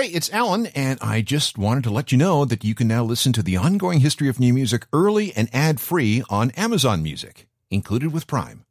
Hey, 0.00 0.06
it's 0.06 0.32
Alan, 0.32 0.64
and 0.68 0.98
I 1.02 1.20
just 1.20 1.58
wanted 1.58 1.84
to 1.84 1.90
let 1.90 2.10
you 2.10 2.16
know 2.16 2.46
that 2.46 2.64
you 2.64 2.74
can 2.74 2.88
now 2.88 3.04
listen 3.04 3.34
to 3.34 3.42
the 3.42 3.58
ongoing 3.58 4.00
history 4.00 4.30
of 4.30 4.40
new 4.40 4.54
music 4.54 4.86
early 4.94 5.30
and 5.36 5.50
ad 5.52 5.78
free 5.78 6.22
on 6.30 6.52
Amazon 6.52 7.02
Music, 7.02 7.46
included 7.70 8.10
with 8.10 8.26
Prime. 8.26 8.64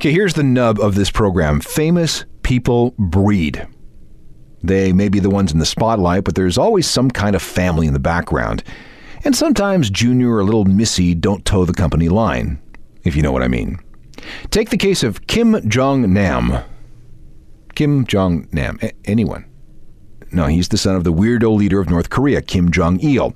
Okay, 0.00 0.10
here's 0.10 0.34
the 0.34 0.42
nub 0.42 0.80
of 0.80 0.96
this 0.96 1.08
program 1.08 1.60
Famous 1.60 2.24
People 2.42 2.96
Breed. 2.98 3.64
They 4.60 4.92
may 4.92 5.08
be 5.08 5.20
the 5.20 5.30
ones 5.30 5.52
in 5.52 5.60
the 5.60 5.66
spotlight, 5.66 6.24
but 6.24 6.34
there's 6.34 6.58
always 6.58 6.88
some 6.90 7.12
kind 7.12 7.36
of 7.36 7.42
family 7.42 7.86
in 7.86 7.92
the 7.92 8.00
background. 8.00 8.64
And 9.22 9.36
sometimes 9.36 9.88
Junior 9.88 10.34
or 10.34 10.42
little 10.42 10.64
Missy 10.64 11.14
don't 11.14 11.44
toe 11.44 11.64
the 11.64 11.74
company 11.74 12.08
line, 12.08 12.60
if 13.04 13.14
you 13.14 13.22
know 13.22 13.30
what 13.30 13.44
I 13.44 13.48
mean. 13.48 13.78
Take 14.50 14.70
the 14.70 14.76
case 14.76 15.04
of 15.04 15.28
Kim 15.28 15.70
Jong 15.70 16.12
Nam. 16.12 16.58
Kim 17.76 18.04
Jong 18.04 18.48
Nam. 18.50 18.80
A- 18.82 18.90
anyone? 19.04 19.44
No, 20.36 20.48
he's 20.48 20.68
the 20.68 20.76
son 20.76 20.94
of 20.94 21.02
the 21.02 21.14
weirdo 21.14 21.56
leader 21.56 21.80
of 21.80 21.88
North 21.88 22.10
Korea, 22.10 22.42
Kim 22.42 22.70
Jong 22.70 23.00
il. 23.00 23.34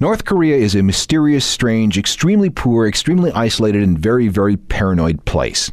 North 0.00 0.24
Korea 0.24 0.56
is 0.56 0.74
a 0.74 0.82
mysterious, 0.82 1.44
strange, 1.44 1.98
extremely 1.98 2.48
poor, 2.48 2.88
extremely 2.88 3.30
isolated, 3.32 3.82
and 3.82 3.98
very, 3.98 4.26
very 4.28 4.56
paranoid 4.56 5.22
place. 5.26 5.70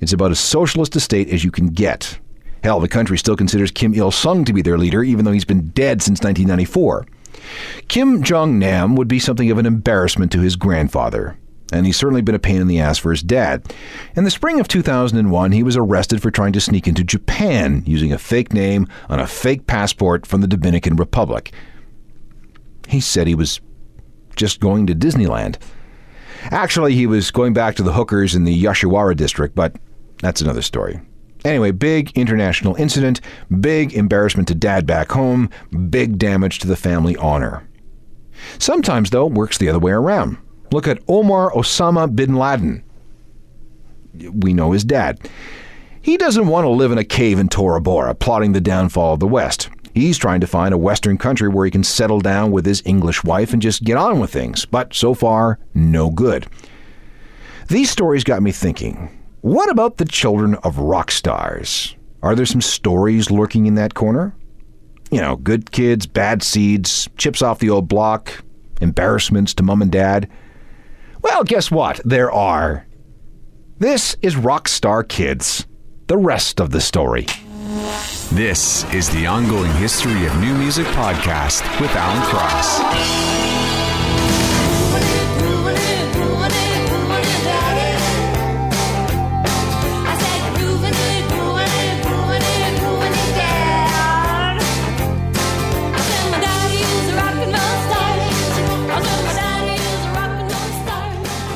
It's 0.00 0.12
about 0.12 0.30
as 0.30 0.38
socialist 0.38 0.94
a 0.94 1.00
state 1.00 1.30
as 1.30 1.42
you 1.42 1.50
can 1.50 1.68
get. 1.68 2.18
Hell, 2.62 2.80
the 2.80 2.86
country 2.86 3.16
still 3.16 3.34
considers 3.34 3.70
Kim 3.70 3.94
Il 3.94 4.10
sung 4.10 4.44
to 4.44 4.52
be 4.52 4.60
their 4.60 4.76
leader, 4.76 5.02
even 5.02 5.24
though 5.24 5.32
he's 5.32 5.46
been 5.46 5.68
dead 5.68 6.02
since 6.02 6.20
1994. 6.20 7.06
Kim 7.88 8.22
Jong 8.22 8.58
Nam 8.58 8.96
would 8.96 9.08
be 9.08 9.18
something 9.18 9.50
of 9.50 9.56
an 9.56 9.64
embarrassment 9.64 10.30
to 10.32 10.40
his 10.40 10.54
grandfather 10.54 11.38
and 11.72 11.86
he's 11.86 11.96
certainly 11.96 12.22
been 12.22 12.34
a 12.34 12.40
pain 12.40 12.60
in 12.60 12.66
the 12.66 12.80
ass 12.80 12.98
for 12.98 13.10
his 13.10 13.22
dad. 13.22 13.72
In 14.16 14.24
the 14.24 14.30
spring 14.30 14.60
of 14.60 14.68
2001, 14.68 15.52
he 15.52 15.62
was 15.62 15.76
arrested 15.76 16.20
for 16.20 16.30
trying 16.30 16.52
to 16.52 16.60
sneak 16.60 16.86
into 16.86 17.04
Japan 17.04 17.82
using 17.86 18.12
a 18.12 18.18
fake 18.18 18.52
name 18.52 18.86
on 19.08 19.18
a 19.18 19.26
fake 19.26 19.66
passport 19.66 20.26
from 20.26 20.40
the 20.40 20.46
Dominican 20.46 20.96
Republic. 20.96 21.52
He 22.88 23.00
said 23.00 23.26
he 23.26 23.34
was 23.34 23.60
just 24.36 24.60
going 24.60 24.86
to 24.86 24.94
Disneyland. 24.94 25.56
Actually, 26.50 26.94
he 26.94 27.06
was 27.06 27.30
going 27.30 27.54
back 27.54 27.74
to 27.76 27.82
the 27.82 27.92
hookers 27.92 28.34
in 28.34 28.44
the 28.44 28.62
Yoshiwara 28.62 29.16
district, 29.16 29.54
but 29.54 29.76
that's 30.20 30.42
another 30.42 30.62
story. 30.62 31.00
Anyway, 31.44 31.70
big 31.70 32.10
international 32.16 32.74
incident, 32.76 33.20
big 33.60 33.92
embarrassment 33.94 34.48
to 34.48 34.54
dad 34.54 34.86
back 34.86 35.12
home, 35.12 35.50
big 35.90 36.18
damage 36.18 36.58
to 36.58 36.66
the 36.66 36.76
family 36.76 37.16
honor. 37.16 37.68
Sometimes, 38.58 39.10
though, 39.10 39.26
works 39.26 39.58
the 39.58 39.68
other 39.68 39.78
way 39.78 39.92
around. 39.92 40.38
Look 40.74 40.88
at 40.88 40.98
Omar 41.06 41.52
Osama 41.52 42.12
bin 42.12 42.34
Laden. 42.34 42.82
We 44.32 44.52
know 44.52 44.72
his 44.72 44.82
dad. 44.82 45.20
He 46.02 46.16
doesn't 46.16 46.48
want 46.48 46.64
to 46.64 46.68
live 46.68 46.90
in 46.90 46.98
a 46.98 47.04
cave 47.04 47.38
in 47.38 47.48
Tora 47.48 47.80
Bora, 47.80 48.12
plotting 48.12 48.54
the 48.54 48.60
downfall 48.60 49.14
of 49.14 49.20
the 49.20 49.28
West. 49.28 49.70
He's 49.94 50.18
trying 50.18 50.40
to 50.40 50.48
find 50.48 50.74
a 50.74 50.78
Western 50.78 51.16
country 51.16 51.48
where 51.48 51.64
he 51.64 51.70
can 51.70 51.84
settle 51.84 52.18
down 52.18 52.50
with 52.50 52.66
his 52.66 52.82
English 52.84 53.22
wife 53.22 53.52
and 53.52 53.62
just 53.62 53.84
get 53.84 53.96
on 53.96 54.18
with 54.18 54.32
things. 54.32 54.64
But 54.64 54.92
so 54.92 55.14
far, 55.14 55.60
no 55.74 56.10
good. 56.10 56.48
These 57.68 57.90
stories 57.90 58.24
got 58.24 58.42
me 58.42 58.50
thinking 58.50 59.16
what 59.42 59.70
about 59.70 59.98
the 59.98 60.04
children 60.04 60.56
of 60.64 60.78
rock 60.78 61.12
stars? 61.12 61.94
Are 62.20 62.34
there 62.34 62.46
some 62.46 62.60
stories 62.60 63.30
lurking 63.30 63.66
in 63.66 63.76
that 63.76 63.94
corner? 63.94 64.34
You 65.12 65.20
know, 65.20 65.36
good 65.36 65.70
kids, 65.70 66.08
bad 66.08 66.42
seeds, 66.42 67.08
chips 67.16 67.42
off 67.42 67.60
the 67.60 67.70
old 67.70 67.86
block, 67.86 68.42
embarrassments 68.80 69.54
to 69.54 69.62
mom 69.62 69.80
and 69.80 69.92
dad. 69.92 70.28
Well, 71.24 71.42
guess 71.42 71.70
what? 71.70 72.02
There 72.04 72.30
are. 72.30 72.86
This 73.78 74.14
is 74.20 74.34
Rockstar 74.34 75.08
Kids. 75.08 75.66
The 76.06 76.18
rest 76.18 76.60
of 76.60 76.70
the 76.70 76.82
story. 76.82 77.24
This 78.30 78.84
is 78.92 79.08
the 79.08 79.26
ongoing 79.26 79.72
history 79.72 80.26
of 80.26 80.38
new 80.38 80.54
music 80.54 80.86
podcast 80.88 81.62
with 81.80 81.90
Alan 81.96 82.22
Cross. 82.24 83.64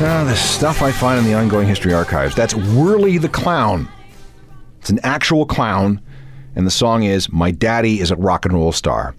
Ah, 0.00 0.22
the 0.22 0.36
stuff 0.36 0.80
I 0.80 0.92
find 0.92 1.18
in 1.18 1.24
the 1.24 1.34
ongoing 1.34 1.66
history 1.66 1.92
archives. 1.92 2.32
That's 2.32 2.54
Whirly 2.54 3.18
the 3.18 3.28
Clown. 3.28 3.88
It's 4.78 4.90
an 4.90 5.00
actual 5.02 5.44
clown, 5.44 6.00
and 6.54 6.64
the 6.64 6.70
song 6.70 7.02
is 7.02 7.32
My 7.32 7.50
Daddy 7.50 7.98
is 7.98 8.12
a 8.12 8.16
Rock 8.16 8.44
and 8.44 8.54
Roll 8.54 8.70
Star. 8.70 9.16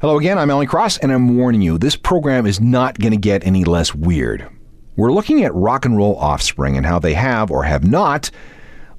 Hello 0.00 0.18
again, 0.18 0.38
I'm 0.38 0.48
Alan 0.48 0.66
Cross, 0.66 0.96
and 0.98 1.12
I'm 1.12 1.36
warning 1.36 1.60
you, 1.60 1.76
this 1.76 1.94
program 1.94 2.46
is 2.46 2.58
not 2.58 2.98
going 2.98 3.10
to 3.10 3.18
get 3.18 3.46
any 3.46 3.64
less 3.64 3.94
weird. 3.94 4.48
We're 4.96 5.12
looking 5.12 5.44
at 5.44 5.54
rock 5.54 5.84
and 5.84 5.94
roll 5.94 6.16
offspring 6.16 6.78
and 6.78 6.86
how 6.86 6.98
they 6.98 7.12
have 7.12 7.50
or 7.50 7.64
have 7.64 7.86
not 7.86 8.30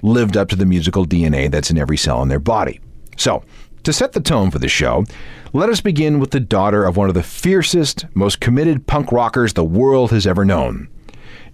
lived 0.04 0.38
up 0.38 0.50
to 0.50 0.56
the 0.56 0.68
musical 0.68 1.08
DNA 1.08 1.50
that's 1.50 1.72
in 1.72 1.80
every 1.80 1.98
cell 1.98 2.22
in 2.22 2.30
their 2.30 2.38
body. 2.38 2.82
So, 3.18 3.44
to 3.82 3.92
set 3.92 4.12
the 4.12 4.22
tone 4.22 4.52
for 4.52 4.60
the 4.60 4.68
show, 4.68 5.06
let 5.54 5.70
us 5.70 5.82
begin 5.82 6.20
with 6.20 6.30
the 6.30 6.40
daughter 6.40 6.86
of 6.86 6.98
one 6.98 7.10
of 7.10 7.16
the 7.16 7.24
fiercest, 7.24 8.06
most 8.14 8.40
committed 8.40 8.86
punk 8.86 9.12
rockers 9.12 9.54
the 9.54 9.64
world 9.64 10.12
has 10.12 10.28
ever 10.28 10.46
known. 10.46 10.88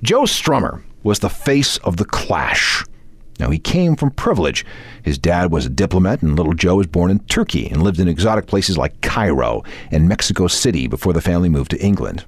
Joe 0.05 0.21
Strummer 0.21 0.83
was 1.01 1.17
the 1.17 1.31
face 1.31 1.77
of 1.77 1.97
the 1.97 2.05
Clash. 2.05 2.85
Now, 3.39 3.49
he 3.49 3.57
came 3.57 3.95
from 3.95 4.11
privilege. 4.11 4.63
His 5.01 5.17
dad 5.17 5.51
was 5.51 5.65
a 5.65 5.69
diplomat, 5.69 6.21
and 6.21 6.35
little 6.35 6.53
Joe 6.53 6.75
was 6.75 6.85
born 6.85 7.09
in 7.09 7.17
Turkey 7.21 7.67
and 7.69 7.81
lived 7.81 7.99
in 7.99 8.07
exotic 8.07 8.45
places 8.45 8.77
like 8.77 9.01
Cairo 9.01 9.63
and 9.89 10.07
Mexico 10.07 10.45
City 10.45 10.85
before 10.85 11.11
the 11.11 11.21
family 11.21 11.49
moved 11.49 11.71
to 11.71 11.81
England. 11.83 12.23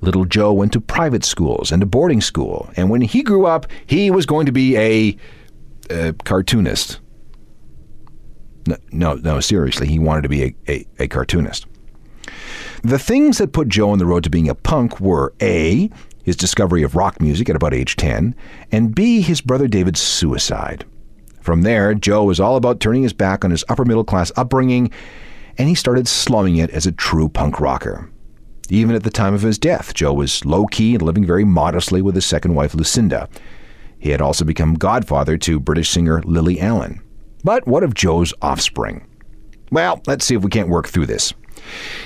Little 0.00 0.24
Joe 0.24 0.54
went 0.54 0.72
to 0.72 0.80
private 0.80 1.22
schools 1.22 1.70
and 1.70 1.82
a 1.82 1.86
boarding 1.86 2.22
school, 2.22 2.70
and 2.74 2.88
when 2.88 3.02
he 3.02 3.22
grew 3.22 3.44
up, 3.44 3.66
he 3.84 4.10
was 4.10 4.24
going 4.24 4.46
to 4.46 4.52
be 4.52 4.78
a, 4.78 5.14
a 5.90 6.14
cartoonist. 6.24 7.00
No, 8.66 8.76
no, 8.92 9.14
no, 9.16 9.40
seriously, 9.40 9.88
he 9.88 9.98
wanted 9.98 10.22
to 10.22 10.30
be 10.30 10.42
a, 10.42 10.54
a, 10.68 10.86
a 11.00 11.08
cartoonist. 11.08 11.66
The 12.82 12.98
things 12.98 13.36
that 13.38 13.52
put 13.52 13.68
Joe 13.68 13.90
on 13.90 13.98
the 13.98 14.06
road 14.06 14.24
to 14.24 14.30
being 14.30 14.48
a 14.48 14.54
punk 14.54 15.00
were 15.00 15.34
A, 15.42 15.90
his 16.30 16.36
discovery 16.36 16.84
of 16.84 16.94
rock 16.94 17.20
music 17.20 17.50
at 17.50 17.56
about 17.56 17.74
age 17.74 17.96
10, 17.96 18.36
and 18.70 18.94
B, 18.94 19.20
his 19.20 19.40
brother 19.40 19.66
David's 19.66 19.98
suicide. 19.98 20.84
From 21.40 21.62
there, 21.62 21.92
Joe 21.92 22.22
was 22.22 22.38
all 22.38 22.54
about 22.54 22.78
turning 22.78 23.02
his 23.02 23.12
back 23.12 23.44
on 23.44 23.50
his 23.50 23.64
upper 23.68 23.84
middle 23.84 24.04
class 24.04 24.30
upbringing, 24.36 24.92
and 25.58 25.68
he 25.68 25.74
started 25.74 26.06
slumming 26.06 26.56
it 26.56 26.70
as 26.70 26.86
a 26.86 26.92
true 26.92 27.28
punk 27.28 27.60
rocker. 27.60 28.08
Even 28.68 28.94
at 28.94 29.02
the 29.02 29.10
time 29.10 29.34
of 29.34 29.42
his 29.42 29.58
death, 29.58 29.92
Joe 29.92 30.12
was 30.12 30.44
low 30.44 30.66
key 30.66 30.94
and 30.94 31.02
living 31.02 31.26
very 31.26 31.44
modestly 31.44 32.00
with 32.00 32.14
his 32.14 32.26
second 32.26 32.54
wife, 32.54 32.76
Lucinda. 32.76 33.28
He 33.98 34.10
had 34.10 34.20
also 34.20 34.44
become 34.44 34.74
godfather 34.74 35.36
to 35.38 35.58
British 35.58 35.90
singer 35.90 36.22
Lily 36.24 36.60
Allen. 36.60 37.02
But 37.42 37.66
what 37.66 37.82
of 37.82 37.94
Joe's 37.94 38.32
offspring? 38.40 39.04
Well, 39.72 40.00
let's 40.06 40.24
see 40.24 40.36
if 40.36 40.42
we 40.42 40.50
can't 40.50 40.68
work 40.68 40.86
through 40.86 41.06
this. 41.06 41.32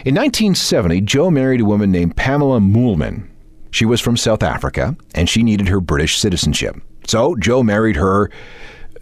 In 0.07 0.15
1970, 0.15 1.03
Joe 1.03 1.31
married 1.31 1.61
a 1.61 1.67
woman 1.67 1.93
named 1.93 2.17
Pamela 2.17 2.61
Moolman, 2.61 3.29
she 3.75 3.85
was 3.85 4.01
from 4.01 4.17
South 4.17 4.45
Africa 4.45 4.97
and 5.17 5.29
she 5.29 5.43
needed 5.43 5.67
her 5.67 5.81
British 5.81 6.17
citizenship. 6.19 6.77
So 7.09 7.35
Joe 7.35 7.65
married 7.65 7.97
her 7.97 8.31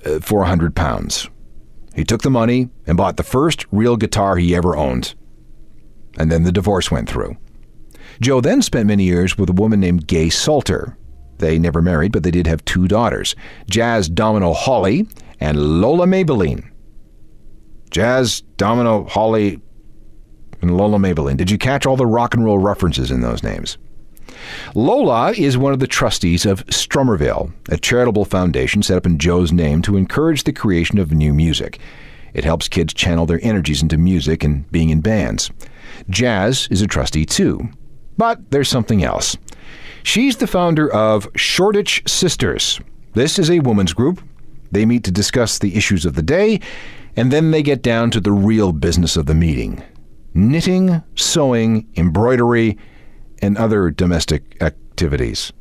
uh, 0.07 0.19
for 0.21 0.43
a 0.43 0.47
hundred 0.47 0.75
pounds. 0.75 1.29
He 1.95 2.05
took 2.05 2.23
the 2.23 2.31
money 2.31 2.71
and 2.87 2.97
bought 2.97 3.19
the 3.19 3.23
first 3.23 3.67
real 3.71 3.99
guitar 3.99 4.37
he 4.37 4.57
ever 4.57 4.75
owned. 4.75 5.15
And 6.17 6.33
then 6.33 6.45
the 6.45 6.53
divorce 6.53 6.91
went 6.91 7.07
through. 7.07 7.37
Joe 8.23 8.41
then 8.41 8.63
spent 8.63 8.87
many 8.87 9.05
years 9.05 9.37
with 9.37 9.51
a 9.51 9.53
woman 9.53 9.79
named 9.79 10.07
Gay 10.07 10.31
Salter. 10.31 10.97
They 11.37 11.59
never 11.59 11.83
married, 11.83 12.13
but 12.13 12.23
they 12.23 12.31
did 12.31 12.47
have 12.47 12.65
two 12.65 12.89
daughters 12.89 13.37
Jazz 13.69 14.09
Domino 14.09 14.55
Holly 14.55 15.07
and 15.39 15.83
Lola 15.83 16.07
Maybelline. 16.07 16.71
Jazz 17.91 18.41
Domino 18.57 19.05
Holly 19.05 19.61
and 20.63 20.75
Lola 20.79 20.97
Maybelline. 20.97 21.37
Did 21.37 21.51
you 21.51 21.59
catch 21.59 21.85
all 21.85 21.99
the 21.99 22.07
rock 22.07 22.33
and 22.33 22.43
roll 22.43 22.59
references 22.59 23.11
in 23.11 23.21
those 23.21 23.43
names? 23.43 23.77
Lola 24.75 25.33
is 25.33 25.59
one 25.59 25.73
of 25.73 25.79
the 25.79 25.87
trustees 25.87 26.47
of 26.47 26.67
Strummerville, 26.67 27.53
a 27.69 27.77
charitable 27.77 28.25
foundation 28.25 28.83
set 28.83 28.97
up 28.97 29.07
in 29.07 29.19
Joe's 29.19 29.53
name 29.53 29.83
to 29.83 29.97
encourage 29.97 30.45
the 30.45 30.53
creation 30.53 30.99
of 30.99 31.13
new 31.13 31.35
music. 31.35 31.79
It 32.35 32.45
helps 32.45 32.69
kids 32.69 32.95
channel 32.95 33.27
their 33.27 33.41
energies 33.43 33.83
into 33.83 33.99
music 33.99 34.43
and 34.43 34.71
being 34.71 34.91
in 34.91 35.01
bands. 35.01 35.51
Jazz 36.09 36.69
is 36.71 36.83
a 36.83 36.87
trustee 36.87 37.27
too. 37.27 37.69
But 38.17 38.51
there's 38.51 38.69
something 38.69 39.03
else. 39.03 39.37
She's 40.03 40.37
the 40.37 40.47
founder 40.47 40.93
of 40.93 41.29
Shoreditch 41.37 42.03
Sisters. 42.07 42.81
This 43.15 43.39
is 43.39 43.51
a 43.51 43.61
women's 43.61 43.93
group. 43.93 44.23
They 44.71 44.87
meet 44.87 45.05
to 45.05 45.11
discuss 45.11 45.59
the 45.59 45.77
issues 45.77 46.07
of 46.07 46.15
the 46.15 46.23
day, 46.23 46.61
and 47.15 47.31
then 47.31 47.51
they 47.51 47.63
get 47.63 47.83
down 47.83 48.11
to 48.13 48.21
the 48.21 48.33
real 48.33 48.73
business 48.73 49.17
of 49.17 49.27
the 49.27 49.35
meeting 49.35 49.83
knitting, 50.35 51.03
sewing, 51.15 51.87
embroidery, 51.97 52.79
and 53.43 53.59
other 53.59 53.91
domestic 53.91 54.57
activities. 54.63 55.53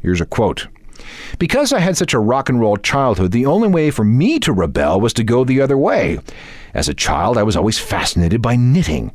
Here's 0.00 0.20
a 0.20 0.26
quote 0.26 0.68
Because 1.38 1.72
I 1.72 1.80
had 1.80 1.96
such 1.96 2.14
a 2.14 2.18
rock 2.18 2.48
and 2.48 2.60
roll 2.60 2.76
childhood, 2.76 3.32
the 3.32 3.46
only 3.46 3.68
way 3.68 3.90
for 3.90 4.04
me 4.04 4.38
to 4.40 4.52
rebel 4.52 5.00
was 5.00 5.12
to 5.14 5.24
go 5.24 5.44
the 5.44 5.60
other 5.60 5.76
way. 5.76 6.20
As 6.72 6.88
a 6.88 6.94
child, 6.94 7.36
I 7.36 7.42
was 7.42 7.56
always 7.56 7.78
fascinated 7.78 8.40
by 8.40 8.56
knitting. 8.56 9.12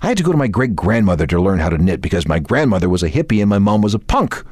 I 0.00 0.08
had 0.08 0.16
to 0.18 0.22
go 0.22 0.32
to 0.32 0.38
my 0.38 0.46
great 0.46 0.76
grandmother 0.76 1.26
to 1.26 1.40
learn 1.40 1.58
how 1.58 1.68
to 1.68 1.78
knit 1.78 2.00
because 2.00 2.28
my 2.28 2.38
grandmother 2.38 2.88
was 2.88 3.02
a 3.02 3.10
hippie 3.10 3.40
and 3.40 3.50
my 3.50 3.58
mom 3.58 3.82
was 3.82 3.94
a 3.94 3.98
punk. 3.98 4.42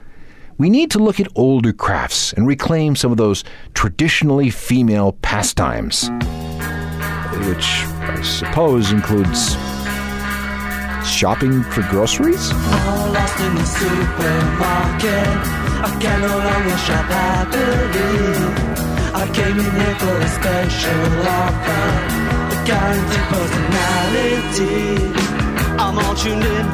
We 0.59 0.71
need 0.71 0.91
to 0.93 0.99
look 0.99 1.21
at 1.21 1.29
older 1.37 1.73
crafts 1.73 2.33
and 2.33 2.47
reclaim 2.47 2.97
some 2.97 3.13
of 3.13 3.19
those 3.19 3.45
traditionally 3.75 4.51
female 4.51 5.13
pastimes, 5.13 6.09
which 7.47 7.85
I 8.09 8.23
suppose 8.23 8.91
includes 8.91 9.55
shopping 11.09 11.63
for 11.65 11.83
groceries? 11.83 12.51
The. 17.53 18.37
I 19.15 19.27
came 19.33 19.59
in 19.59 19.75
a 20.21 20.29
special 20.29 21.29
offer. 21.29 21.85
Guaranteed 22.67 23.27
personality. 23.31 24.77
I'm 25.79 25.99
all 25.99 26.15
tuned 26.15 26.45
in. 26.45 26.67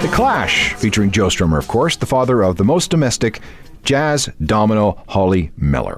The 0.00 0.06
The 0.06 0.08
Clash, 0.14 0.74
featuring 0.74 1.10
Joe 1.10 1.26
Strummer, 1.26 1.58
of 1.58 1.68
course, 1.68 1.96
the 1.96 2.06
father 2.06 2.42
of 2.42 2.56
the 2.56 2.64
most 2.64 2.90
domestic 2.90 3.40
Jazz 3.82 4.28
Domino 4.44 5.02
Holly 5.08 5.50
Mellor. 5.56 5.96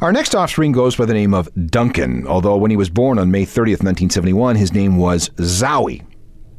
Our 0.00 0.12
next 0.12 0.34
offspring 0.34 0.72
goes 0.72 0.96
by 0.96 1.04
the 1.04 1.12
name 1.12 1.34
of 1.34 1.50
Duncan, 1.66 2.26
although 2.26 2.56
when 2.56 2.70
he 2.70 2.76
was 2.78 2.88
born 2.88 3.18
on 3.18 3.30
May 3.30 3.44
30th, 3.44 3.84
1971, 3.84 4.56
his 4.56 4.72
name 4.72 4.96
was 4.96 5.28
Zowie. 5.36 6.02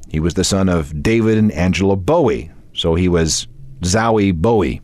He 0.09 0.19
was 0.19 0.35
the 0.35 0.43
son 0.43 0.69
of 0.69 1.01
David 1.01 1.39
and 1.39 1.51
Angela 1.53 1.95
Bowie, 1.95 2.51
so 2.73 2.93
he 2.93 3.07
was 3.07 3.47
Zowie 3.81 4.31
Bowie. 4.31 4.79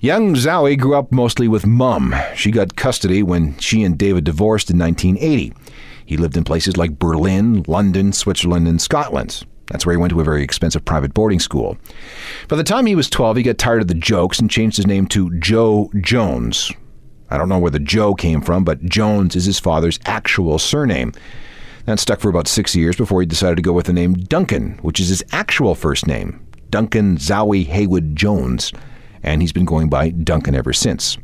Young 0.00 0.34
Zowie 0.34 0.76
grew 0.76 0.96
up 0.96 1.12
mostly 1.12 1.46
with 1.46 1.64
mum. 1.64 2.12
She 2.34 2.50
got 2.50 2.74
custody 2.74 3.22
when 3.22 3.56
she 3.58 3.84
and 3.84 3.96
David 3.96 4.24
divorced 4.24 4.68
in 4.68 4.78
1980. 4.80 5.52
He 6.04 6.16
lived 6.16 6.36
in 6.36 6.42
places 6.42 6.76
like 6.76 6.98
Berlin, 6.98 7.64
London, 7.68 8.12
Switzerland, 8.12 8.66
and 8.66 8.82
Scotland. 8.82 9.44
That's 9.68 9.86
where 9.86 9.94
he 9.94 10.00
went 10.00 10.10
to 10.10 10.20
a 10.20 10.24
very 10.24 10.42
expensive 10.42 10.84
private 10.84 11.14
boarding 11.14 11.38
school. 11.38 11.78
By 12.48 12.56
the 12.56 12.64
time 12.64 12.86
he 12.86 12.96
was 12.96 13.08
12, 13.08 13.36
he 13.36 13.42
got 13.44 13.58
tired 13.58 13.82
of 13.82 13.88
the 13.88 13.94
jokes 13.94 14.40
and 14.40 14.50
changed 14.50 14.78
his 14.78 14.88
name 14.88 15.06
to 15.06 15.30
Joe 15.38 15.92
Jones. 16.00 16.72
I 17.32 17.38
don't 17.38 17.48
know 17.48 17.58
where 17.58 17.70
the 17.70 17.78
Joe 17.78 18.14
came 18.14 18.42
from, 18.42 18.62
but 18.62 18.84
Jones 18.84 19.34
is 19.34 19.46
his 19.46 19.58
father's 19.58 19.98
actual 20.04 20.58
surname. 20.58 21.14
That 21.86 21.98
stuck 21.98 22.20
for 22.20 22.28
about 22.28 22.46
six 22.46 22.76
years 22.76 22.94
before 22.94 23.22
he 23.22 23.26
decided 23.26 23.56
to 23.56 23.62
go 23.62 23.72
with 23.72 23.86
the 23.86 23.94
name 23.94 24.12
Duncan, 24.12 24.78
which 24.82 25.00
is 25.00 25.08
his 25.08 25.24
actual 25.32 25.74
first 25.74 26.06
name, 26.06 26.46
Duncan 26.68 27.16
Zowie 27.16 27.64
Haywood 27.64 28.14
Jones. 28.14 28.70
And 29.22 29.40
he's 29.40 29.52
been 29.52 29.64
going 29.64 29.88
by 29.88 30.10
Duncan 30.10 30.54
ever 30.54 30.74
since. 30.74 31.16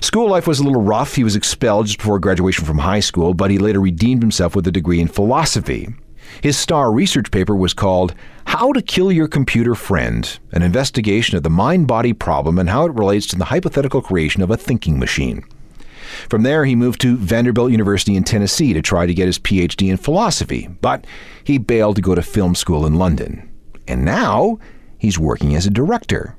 School 0.00 0.30
life 0.30 0.46
was 0.46 0.58
a 0.58 0.64
little 0.64 0.80
rough. 0.80 1.14
He 1.14 1.24
was 1.24 1.36
expelled 1.36 1.84
just 1.84 1.98
before 1.98 2.18
graduation 2.18 2.64
from 2.64 2.78
high 2.78 3.00
school, 3.00 3.34
but 3.34 3.50
he 3.50 3.58
later 3.58 3.80
redeemed 3.80 4.22
himself 4.22 4.56
with 4.56 4.66
a 4.66 4.72
degree 4.72 5.00
in 5.00 5.08
philosophy. 5.08 5.94
His 6.42 6.56
star 6.56 6.92
research 6.92 7.30
paper 7.30 7.54
was 7.54 7.74
called 7.74 8.14
How 8.46 8.72
to 8.72 8.82
Kill 8.82 9.10
Your 9.10 9.28
Computer 9.28 9.74
Friend 9.74 10.38
An 10.52 10.62
Investigation 10.62 11.36
of 11.36 11.42
the 11.42 11.50
Mind 11.50 11.86
Body 11.86 12.12
Problem 12.12 12.58
and 12.58 12.70
How 12.70 12.86
It 12.86 12.94
Relates 12.94 13.26
to 13.28 13.36
the 13.36 13.46
Hypothetical 13.46 14.02
Creation 14.02 14.42
of 14.42 14.50
a 14.50 14.56
Thinking 14.56 14.98
Machine. 14.98 15.44
From 16.28 16.42
there, 16.42 16.64
he 16.64 16.74
moved 16.74 17.00
to 17.02 17.16
Vanderbilt 17.16 17.72
University 17.72 18.16
in 18.16 18.24
Tennessee 18.24 18.72
to 18.72 18.82
try 18.82 19.06
to 19.06 19.14
get 19.14 19.26
his 19.26 19.38
PhD 19.38 19.90
in 19.90 19.96
philosophy, 19.96 20.68
but 20.80 21.06
he 21.44 21.58
bailed 21.58 21.96
to 21.96 22.02
go 22.02 22.14
to 22.14 22.22
film 22.22 22.54
school 22.54 22.86
in 22.86 22.94
London. 22.94 23.50
And 23.88 24.04
now 24.04 24.58
he's 24.98 25.18
working 25.18 25.54
as 25.54 25.66
a 25.66 25.70
director. 25.70 26.36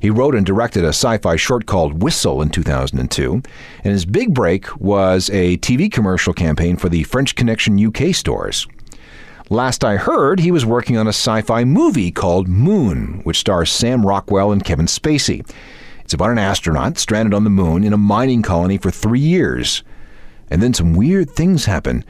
He 0.00 0.10
wrote 0.10 0.34
and 0.34 0.46
directed 0.46 0.84
a 0.84 0.88
sci 0.88 1.18
fi 1.18 1.36
short 1.36 1.66
called 1.66 2.02
Whistle 2.02 2.40
in 2.40 2.50
2002, 2.50 3.32
and 3.32 3.92
his 3.92 4.06
big 4.06 4.32
break 4.32 4.74
was 4.80 5.28
a 5.30 5.58
TV 5.58 5.90
commercial 5.90 6.32
campaign 6.32 6.76
for 6.76 6.88
the 6.88 7.02
French 7.04 7.34
Connection 7.34 7.84
UK 7.84 8.14
stores. 8.14 8.66
Last 9.50 9.84
I 9.84 9.96
heard, 9.96 10.40
he 10.40 10.50
was 10.50 10.64
working 10.64 10.96
on 10.96 11.06
a 11.06 11.10
sci 11.10 11.42
fi 11.42 11.64
movie 11.64 12.10
called 12.10 12.48
Moon, 12.48 13.20
which 13.24 13.40
stars 13.40 13.70
Sam 13.70 14.04
Rockwell 14.04 14.52
and 14.52 14.64
Kevin 14.64 14.86
Spacey. 14.86 15.46
It's 16.00 16.14
about 16.14 16.30
an 16.30 16.38
astronaut 16.38 16.96
stranded 16.96 17.34
on 17.34 17.44
the 17.44 17.50
moon 17.50 17.84
in 17.84 17.92
a 17.92 17.98
mining 17.98 18.40
colony 18.40 18.78
for 18.78 18.90
three 18.90 19.20
years. 19.20 19.82
And 20.48 20.62
then 20.62 20.72
some 20.72 20.94
weird 20.94 21.30
things 21.30 21.66
happen 21.66 22.04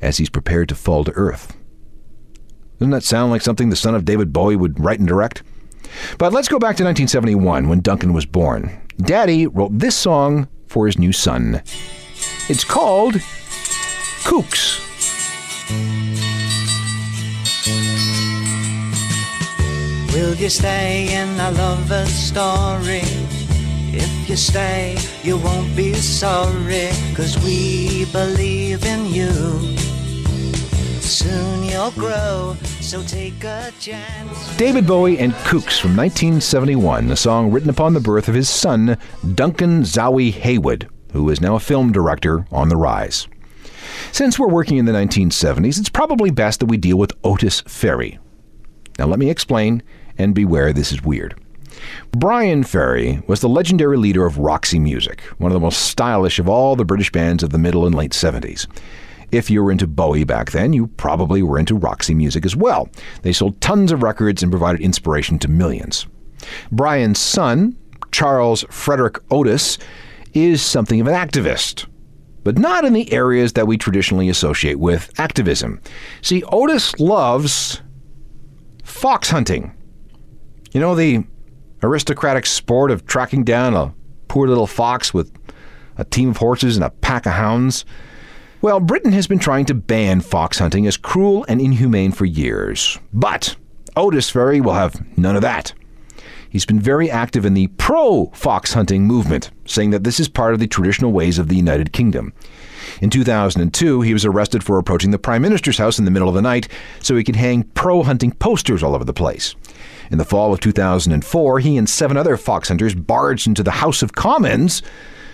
as 0.00 0.16
he's 0.16 0.30
prepared 0.30 0.68
to 0.70 0.74
fall 0.74 1.04
to 1.04 1.12
Earth. 1.12 1.56
Doesn't 2.78 2.90
that 2.92 3.02
sound 3.02 3.32
like 3.32 3.42
something 3.42 3.68
the 3.68 3.76
son 3.76 3.94
of 3.94 4.04
David 4.04 4.32
Bowie 4.32 4.56
would 4.56 4.80
write 4.80 4.98
and 4.98 5.08
direct? 5.08 5.42
But 6.16 6.32
let's 6.32 6.48
go 6.48 6.58
back 6.58 6.76
to 6.76 6.84
1971 6.84 7.68
when 7.68 7.80
Duncan 7.80 8.12
was 8.12 8.24
born. 8.24 8.80
Daddy 8.98 9.46
wrote 9.46 9.78
this 9.78 9.96
song 9.96 10.48
for 10.68 10.86
his 10.86 10.98
new 10.98 11.12
son. 11.12 11.62
It's 12.48 12.64
called 12.64 13.14
Kooks. 14.24 14.84
Will 20.18 20.34
you 20.34 20.50
stay 20.50 21.14
in 21.14 21.38
our 21.38 21.52
lover's 21.52 22.08
story? 22.08 23.02
If 23.94 24.28
you 24.28 24.34
stay, 24.34 24.98
you 25.22 25.38
won't 25.38 25.76
be 25.76 25.94
sorry, 25.94 26.88
cause 27.14 27.38
we 27.44 28.04
believe 28.06 28.84
in 28.84 29.06
you. 29.06 29.30
Soon 31.00 31.62
you'll 31.62 31.92
grow, 31.92 32.56
so 32.80 33.00
take 33.04 33.44
a 33.44 33.72
chance. 33.78 34.56
David 34.56 34.88
Bowie 34.88 35.20
and 35.20 35.32
Kooks 35.34 35.80
from 35.80 35.96
1971, 35.96 37.12
a 37.12 37.16
song 37.16 37.52
written 37.52 37.70
upon 37.70 37.94
the 37.94 38.00
birth 38.00 38.26
of 38.26 38.34
his 38.34 38.48
son, 38.48 38.98
Duncan 39.36 39.82
Zowie 39.82 40.32
Haywood, 40.32 40.88
who 41.12 41.30
is 41.30 41.40
now 41.40 41.54
a 41.54 41.60
film 41.60 41.92
director 41.92 42.44
on 42.50 42.68
the 42.68 42.76
rise. 42.76 43.28
Since 44.10 44.36
we're 44.36 44.48
working 44.48 44.78
in 44.78 44.84
the 44.84 44.92
1970s, 44.92 45.78
it's 45.78 45.88
probably 45.88 46.32
best 46.32 46.58
that 46.58 46.66
we 46.66 46.76
deal 46.76 46.98
with 46.98 47.12
Otis 47.22 47.60
Ferry. 47.60 48.18
Now, 48.98 49.06
let 49.06 49.20
me 49.20 49.30
explain, 49.30 49.80
and 50.18 50.34
beware 50.34 50.72
this 50.72 50.92
is 50.92 51.02
weird. 51.02 51.34
Bryan 52.12 52.64
Ferry 52.64 53.22
was 53.26 53.40
the 53.40 53.48
legendary 53.48 53.96
leader 53.96 54.26
of 54.26 54.38
Roxy 54.38 54.78
Music, 54.78 55.20
one 55.38 55.50
of 55.50 55.54
the 55.54 55.60
most 55.60 55.86
stylish 55.86 56.38
of 56.38 56.48
all 56.48 56.76
the 56.76 56.84
British 56.84 57.10
bands 57.12 57.42
of 57.42 57.50
the 57.50 57.58
middle 57.58 57.86
and 57.86 57.94
late 57.94 58.12
70s. 58.12 58.66
If 59.30 59.50
you 59.50 59.62
were 59.62 59.70
into 59.70 59.86
Bowie 59.86 60.24
back 60.24 60.52
then, 60.52 60.72
you 60.72 60.86
probably 60.86 61.42
were 61.42 61.58
into 61.58 61.74
Roxy 61.74 62.14
Music 62.14 62.46
as 62.46 62.56
well. 62.56 62.88
They 63.22 63.32
sold 63.32 63.60
tons 63.60 63.92
of 63.92 64.02
records 64.02 64.42
and 64.42 64.50
provided 64.50 64.80
inspiration 64.80 65.38
to 65.40 65.48
millions. 65.48 66.06
Bryan's 66.72 67.18
son, 67.18 67.76
Charles 68.10 68.64
Frederick 68.70 69.18
Otis, 69.30 69.76
is 70.32 70.62
something 70.62 71.00
of 71.00 71.06
an 71.06 71.14
activist, 71.14 71.86
but 72.42 72.58
not 72.58 72.84
in 72.84 72.94
the 72.94 73.12
areas 73.12 73.52
that 73.52 73.66
we 73.66 73.76
traditionally 73.76 74.30
associate 74.30 74.78
with 74.78 75.12
activism. 75.18 75.80
See, 76.22 76.42
Otis 76.44 76.98
loves 76.98 77.82
fox 78.82 79.28
hunting. 79.28 79.74
You 80.78 80.82
know, 80.82 80.94
the 80.94 81.24
aristocratic 81.82 82.46
sport 82.46 82.92
of 82.92 83.04
tracking 83.04 83.42
down 83.42 83.74
a 83.74 83.92
poor 84.28 84.46
little 84.46 84.68
fox 84.68 85.12
with 85.12 85.32
a 85.96 86.04
team 86.04 86.28
of 86.28 86.36
horses 86.36 86.76
and 86.76 86.84
a 86.84 86.90
pack 86.90 87.26
of 87.26 87.32
hounds? 87.32 87.84
Well, 88.62 88.78
Britain 88.78 89.10
has 89.10 89.26
been 89.26 89.40
trying 89.40 89.64
to 89.64 89.74
ban 89.74 90.20
fox 90.20 90.60
hunting 90.60 90.86
as 90.86 90.96
cruel 90.96 91.44
and 91.48 91.60
inhumane 91.60 92.12
for 92.12 92.26
years. 92.26 93.00
But 93.12 93.56
Otis 93.96 94.30
Ferry 94.30 94.60
will 94.60 94.74
have 94.74 95.04
none 95.18 95.34
of 95.34 95.42
that. 95.42 95.74
He's 96.48 96.64
been 96.64 96.78
very 96.78 97.10
active 97.10 97.44
in 97.44 97.54
the 97.54 97.66
pro 97.66 98.26
fox 98.26 98.72
hunting 98.72 99.04
movement, 99.04 99.50
saying 99.64 99.90
that 99.90 100.04
this 100.04 100.20
is 100.20 100.28
part 100.28 100.54
of 100.54 100.60
the 100.60 100.68
traditional 100.68 101.10
ways 101.10 101.40
of 101.40 101.48
the 101.48 101.56
United 101.56 101.92
Kingdom. 101.92 102.32
In 103.00 103.10
2002, 103.10 104.02
he 104.02 104.12
was 104.12 104.24
arrested 104.24 104.62
for 104.64 104.78
approaching 104.78 105.10
the 105.10 105.18
Prime 105.18 105.42
Minister's 105.42 105.78
house 105.78 105.98
in 105.98 106.04
the 106.04 106.10
middle 106.10 106.28
of 106.28 106.34
the 106.34 106.42
night 106.42 106.68
so 107.00 107.16
he 107.16 107.24
could 107.24 107.36
hang 107.36 107.62
pro 107.62 108.02
hunting 108.02 108.32
posters 108.32 108.82
all 108.82 108.94
over 108.94 109.04
the 109.04 109.12
place. 109.12 109.54
In 110.10 110.18
the 110.18 110.24
fall 110.24 110.52
of 110.52 110.60
2004, 110.60 111.60
he 111.60 111.76
and 111.76 111.88
seven 111.88 112.16
other 112.16 112.36
fox 112.36 112.68
hunters 112.68 112.94
barged 112.94 113.46
into 113.46 113.62
the 113.62 113.70
House 113.70 114.02
of 114.02 114.12
Commons 114.12 114.82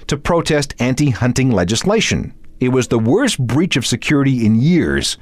to 0.09 0.17
protest 0.17 0.75
anti 0.79 1.11
hunting 1.11 1.51
legislation. 1.51 2.35
It 2.61 2.69
was 2.69 2.89
the 2.89 2.99
worst 2.99 3.39
breach 3.39 3.77
of 3.77 3.87
security 3.87 4.45
in 4.45 4.57
years. 4.57 5.17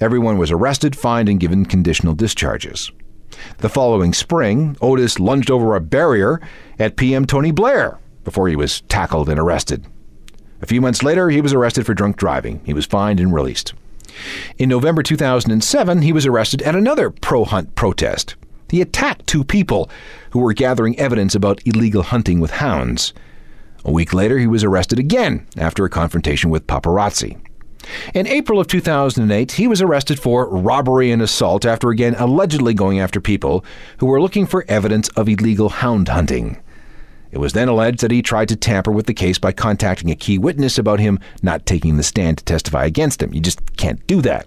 Everyone 0.00 0.38
was 0.38 0.50
arrested, 0.50 0.96
fined, 0.96 1.28
and 1.28 1.40
given 1.40 1.64
conditional 1.64 2.14
discharges. 2.14 2.90
The 3.58 3.68
following 3.68 4.12
spring, 4.12 4.76
Otis 4.80 5.18
lunged 5.18 5.50
over 5.50 5.74
a 5.74 5.80
barrier 5.80 6.40
at 6.78 6.96
PM 6.96 7.26
Tony 7.26 7.50
Blair 7.50 7.98
before 8.24 8.48
he 8.48 8.56
was 8.56 8.80
tackled 8.82 9.28
and 9.28 9.38
arrested. 9.38 9.86
A 10.62 10.66
few 10.66 10.80
months 10.80 11.02
later, 11.02 11.30
he 11.30 11.40
was 11.40 11.52
arrested 11.52 11.84
for 11.84 11.94
drunk 11.94 12.16
driving. 12.16 12.60
He 12.64 12.72
was 12.72 12.86
fined 12.86 13.20
and 13.20 13.34
released. 13.34 13.74
In 14.58 14.68
November 14.68 15.02
2007, 15.02 16.02
he 16.02 16.12
was 16.12 16.26
arrested 16.26 16.62
at 16.62 16.76
another 16.76 17.10
pro 17.10 17.44
hunt 17.44 17.74
protest. 17.74 18.36
He 18.70 18.80
attacked 18.80 19.26
two 19.26 19.44
people 19.44 19.90
who 20.30 20.40
were 20.40 20.52
gathering 20.52 20.98
evidence 20.98 21.34
about 21.34 21.66
illegal 21.66 22.02
hunting 22.02 22.40
with 22.40 22.52
hounds. 22.52 23.12
A 23.84 23.92
week 23.92 24.14
later, 24.14 24.38
he 24.38 24.46
was 24.46 24.64
arrested 24.64 24.98
again 24.98 25.46
after 25.56 25.84
a 25.84 25.90
confrontation 25.90 26.50
with 26.50 26.66
paparazzi. 26.66 27.38
In 28.14 28.26
April 28.26 28.58
of 28.58 28.66
2008, 28.66 29.52
he 29.52 29.68
was 29.68 29.82
arrested 29.82 30.18
for 30.18 30.48
robbery 30.48 31.10
and 31.10 31.20
assault 31.20 31.66
after 31.66 31.90
again 31.90 32.14
allegedly 32.14 32.72
going 32.72 32.98
after 32.98 33.20
people 33.20 33.64
who 33.98 34.06
were 34.06 34.22
looking 34.22 34.46
for 34.46 34.64
evidence 34.68 35.08
of 35.10 35.28
illegal 35.28 35.68
hound 35.68 36.08
hunting. 36.08 36.58
It 37.34 37.40
was 37.40 37.52
then 37.52 37.66
alleged 37.66 37.98
that 38.02 38.12
he 38.12 38.22
tried 38.22 38.48
to 38.50 38.56
tamper 38.56 38.92
with 38.92 39.06
the 39.06 39.12
case 39.12 39.40
by 39.40 39.50
contacting 39.50 40.08
a 40.08 40.14
key 40.14 40.38
witness 40.38 40.78
about 40.78 41.00
him 41.00 41.18
not 41.42 41.66
taking 41.66 41.96
the 41.96 42.04
stand 42.04 42.38
to 42.38 42.44
testify 42.44 42.84
against 42.84 43.20
him. 43.20 43.34
You 43.34 43.40
just 43.40 43.76
can't 43.76 44.06
do 44.06 44.22
that. 44.22 44.46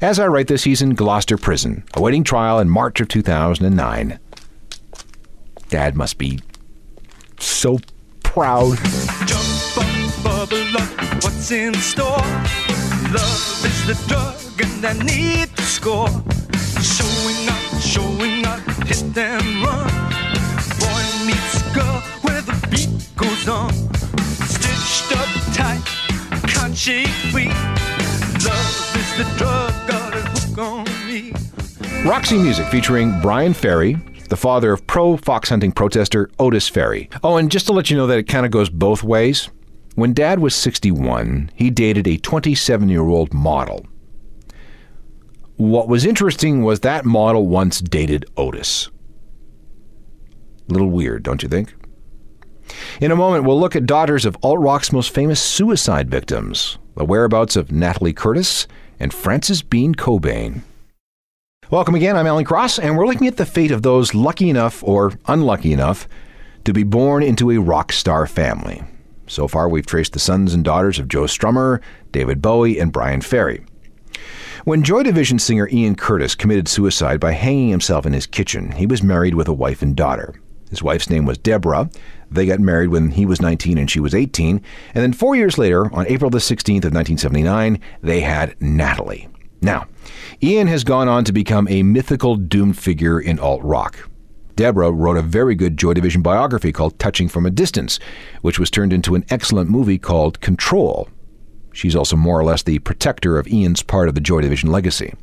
As 0.00 0.18
I 0.18 0.26
write 0.26 0.46
this, 0.46 0.64
he's 0.64 0.80
in 0.80 0.94
Gloucester 0.94 1.36
Prison, 1.36 1.84
awaiting 1.92 2.24
trial 2.24 2.58
in 2.58 2.70
March 2.70 3.02
of 3.02 3.08
2009. 3.08 4.18
Dad 5.68 5.94
must 5.94 6.16
be 6.16 6.40
so 7.38 7.80
proud. 8.22 8.78
Jump 9.26 9.76
up, 9.76 10.24
bubble 10.24 10.76
up, 10.78 11.22
what's 11.22 11.50
in 11.50 11.74
store? 11.74 12.16
Love 13.12 13.62
is 13.62 13.86
the 13.86 14.04
drug 14.08 14.62
and 14.64 14.86
I 14.86 14.94
need 15.04 15.54
to 15.54 15.62
score. 15.62 16.08
Showing 16.80 17.48
up, 17.50 17.82
showing 17.82 18.46
up, 18.46 18.60
hit 18.86 19.18
and 19.18 19.62
run. 19.62 20.15
Shake. 26.86 27.08
Love 27.34 28.96
is 28.96 29.16
the 29.16 29.26
drug, 29.36 30.56
on 30.56 30.84
me. 31.08 31.32
Roxy 32.08 32.38
Music 32.38 32.64
featuring 32.68 33.20
Bryan 33.20 33.54
Ferry, 33.54 33.94
the 34.28 34.36
father 34.36 34.72
of 34.72 34.86
pro 34.86 35.16
fox 35.16 35.48
hunting 35.48 35.72
protester 35.72 36.30
Otis 36.38 36.68
Ferry. 36.68 37.10
Oh, 37.24 37.38
and 37.38 37.50
just 37.50 37.66
to 37.66 37.72
let 37.72 37.90
you 37.90 37.96
know 37.96 38.06
that 38.06 38.20
it 38.20 38.28
kind 38.28 38.46
of 38.46 38.52
goes 38.52 38.70
both 38.70 39.02
ways, 39.02 39.50
when 39.96 40.14
dad 40.14 40.38
was 40.38 40.54
61, 40.54 41.50
he 41.56 41.70
dated 41.70 42.06
a 42.06 42.18
27 42.18 42.88
year 42.88 43.02
old 43.02 43.34
model. 43.34 43.84
What 45.56 45.88
was 45.88 46.06
interesting 46.06 46.62
was 46.62 46.78
that 46.80 47.04
model 47.04 47.48
once 47.48 47.80
dated 47.80 48.26
Otis. 48.36 48.90
A 50.68 50.72
little 50.72 50.90
weird, 50.90 51.24
don't 51.24 51.42
you 51.42 51.48
think? 51.48 51.74
In 53.00 53.10
a 53.10 53.16
moment, 53.16 53.44
we'll 53.44 53.60
look 53.60 53.76
at 53.76 53.86
daughters 53.86 54.24
of 54.24 54.36
alt 54.42 54.58
rock's 54.58 54.92
most 54.92 55.10
famous 55.10 55.40
suicide 55.40 56.10
victims, 56.10 56.78
the 56.96 57.04
whereabouts 57.04 57.56
of 57.56 57.70
Natalie 57.70 58.12
Curtis 58.12 58.66
and 58.98 59.12
Frances 59.12 59.62
Bean 59.62 59.94
Cobain. 59.94 60.62
Welcome 61.70 61.94
again. 61.94 62.16
I'm 62.16 62.26
Alan 62.26 62.44
Cross, 62.44 62.78
and 62.78 62.96
we're 62.96 63.06
looking 63.06 63.26
at 63.26 63.36
the 63.36 63.44
fate 63.44 63.72
of 63.72 63.82
those 63.82 64.14
lucky 64.14 64.48
enough 64.48 64.84
or 64.84 65.12
unlucky 65.26 65.72
enough 65.72 66.08
to 66.64 66.72
be 66.72 66.84
born 66.84 67.22
into 67.22 67.50
a 67.50 67.58
rock 67.58 67.92
star 67.92 68.26
family. 68.26 68.84
So 69.26 69.48
far, 69.48 69.68
we've 69.68 69.86
traced 69.86 70.12
the 70.12 70.18
sons 70.18 70.54
and 70.54 70.64
daughters 70.64 70.98
of 70.98 71.08
Joe 71.08 71.22
Strummer, 71.22 71.80
David 72.12 72.40
Bowie, 72.40 72.78
and 72.78 72.92
Bryan 72.92 73.20
Ferry. 73.20 73.64
When 74.64 74.82
Joy 74.82 75.02
Division 75.02 75.38
singer 75.38 75.68
Ian 75.70 75.94
Curtis 75.96 76.34
committed 76.34 76.68
suicide 76.68 77.20
by 77.20 77.32
hanging 77.32 77.68
himself 77.68 78.06
in 78.06 78.12
his 78.12 78.26
kitchen, 78.26 78.72
he 78.72 78.86
was 78.86 79.02
married 79.02 79.34
with 79.34 79.48
a 79.48 79.52
wife 79.52 79.82
and 79.82 79.94
daughter. 79.94 80.40
His 80.70 80.82
wife's 80.82 81.10
name 81.10 81.24
was 81.24 81.38
Deborah. 81.38 81.90
They 82.30 82.46
got 82.46 82.60
married 82.60 82.88
when 82.88 83.12
he 83.12 83.24
was 83.26 83.40
19 83.40 83.78
and 83.78 83.90
she 83.90 84.00
was 84.00 84.14
18. 84.14 84.60
And 84.94 85.02
then 85.02 85.12
four 85.12 85.36
years 85.36 85.58
later, 85.58 85.92
on 85.94 86.06
April 86.08 86.30
the 86.30 86.38
16th 86.38 86.84
of 86.84 86.92
1979, 86.92 87.80
they 88.02 88.20
had 88.20 88.60
Natalie. 88.60 89.28
Now, 89.62 89.86
Ian 90.42 90.66
has 90.66 90.84
gone 90.84 91.08
on 91.08 91.24
to 91.24 91.32
become 91.32 91.66
a 91.68 91.82
mythical 91.82 92.36
doomed 92.36 92.78
figure 92.78 93.20
in 93.20 93.38
alt 93.38 93.62
rock. 93.62 94.08
Deborah 94.56 94.90
wrote 94.90 95.18
a 95.18 95.22
very 95.22 95.54
good 95.54 95.76
Joy 95.76 95.92
Division 95.94 96.22
biography 96.22 96.72
called 96.72 96.98
Touching 96.98 97.28
from 97.28 97.44
a 97.44 97.50
Distance, 97.50 97.98
which 98.40 98.58
was 98.58 98.70
turned 98.70 98.92
into 98.92 99.14
an 99.14 99.24
excellent 99.28 99.68
movie 99.68 99.98
called 99.98 100.40
Control. 100.40 101.08
She's 101.72 101.94
also 101.94 102.16
more 102.16 102.40
or 102.40 102.44
less 102.44 102.62
the 102.62 102.78
protector 102.78 103.38
of 103.38 103.46
Ian's 103.48 103.82
part 103.82 104.08
of 104.08 104.14
the 104.14 104.20
Joy 104.20 104.40
Division 104.40 104.72
legacy. 104.72 105.14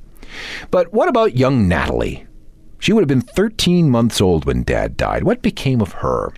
But 0.70 0.94
what 0.94 1.10
about 1.10 1.36
young 1.36 1.68
Natalie? 1.68 2.28
She 2.78 2.94
would 2.94 3.02
have 3.02 3.08
been 3.08 3.22
13 3.22 3.90
months 3.90 4.22
old 4.22 4.46
when 4.46 4.64
Dad 4.64 4.98
died. 4.98 5.24
What 5.24 5.42
became 5.42 5.82
of 5.82 5.94
her? 5.94 6.32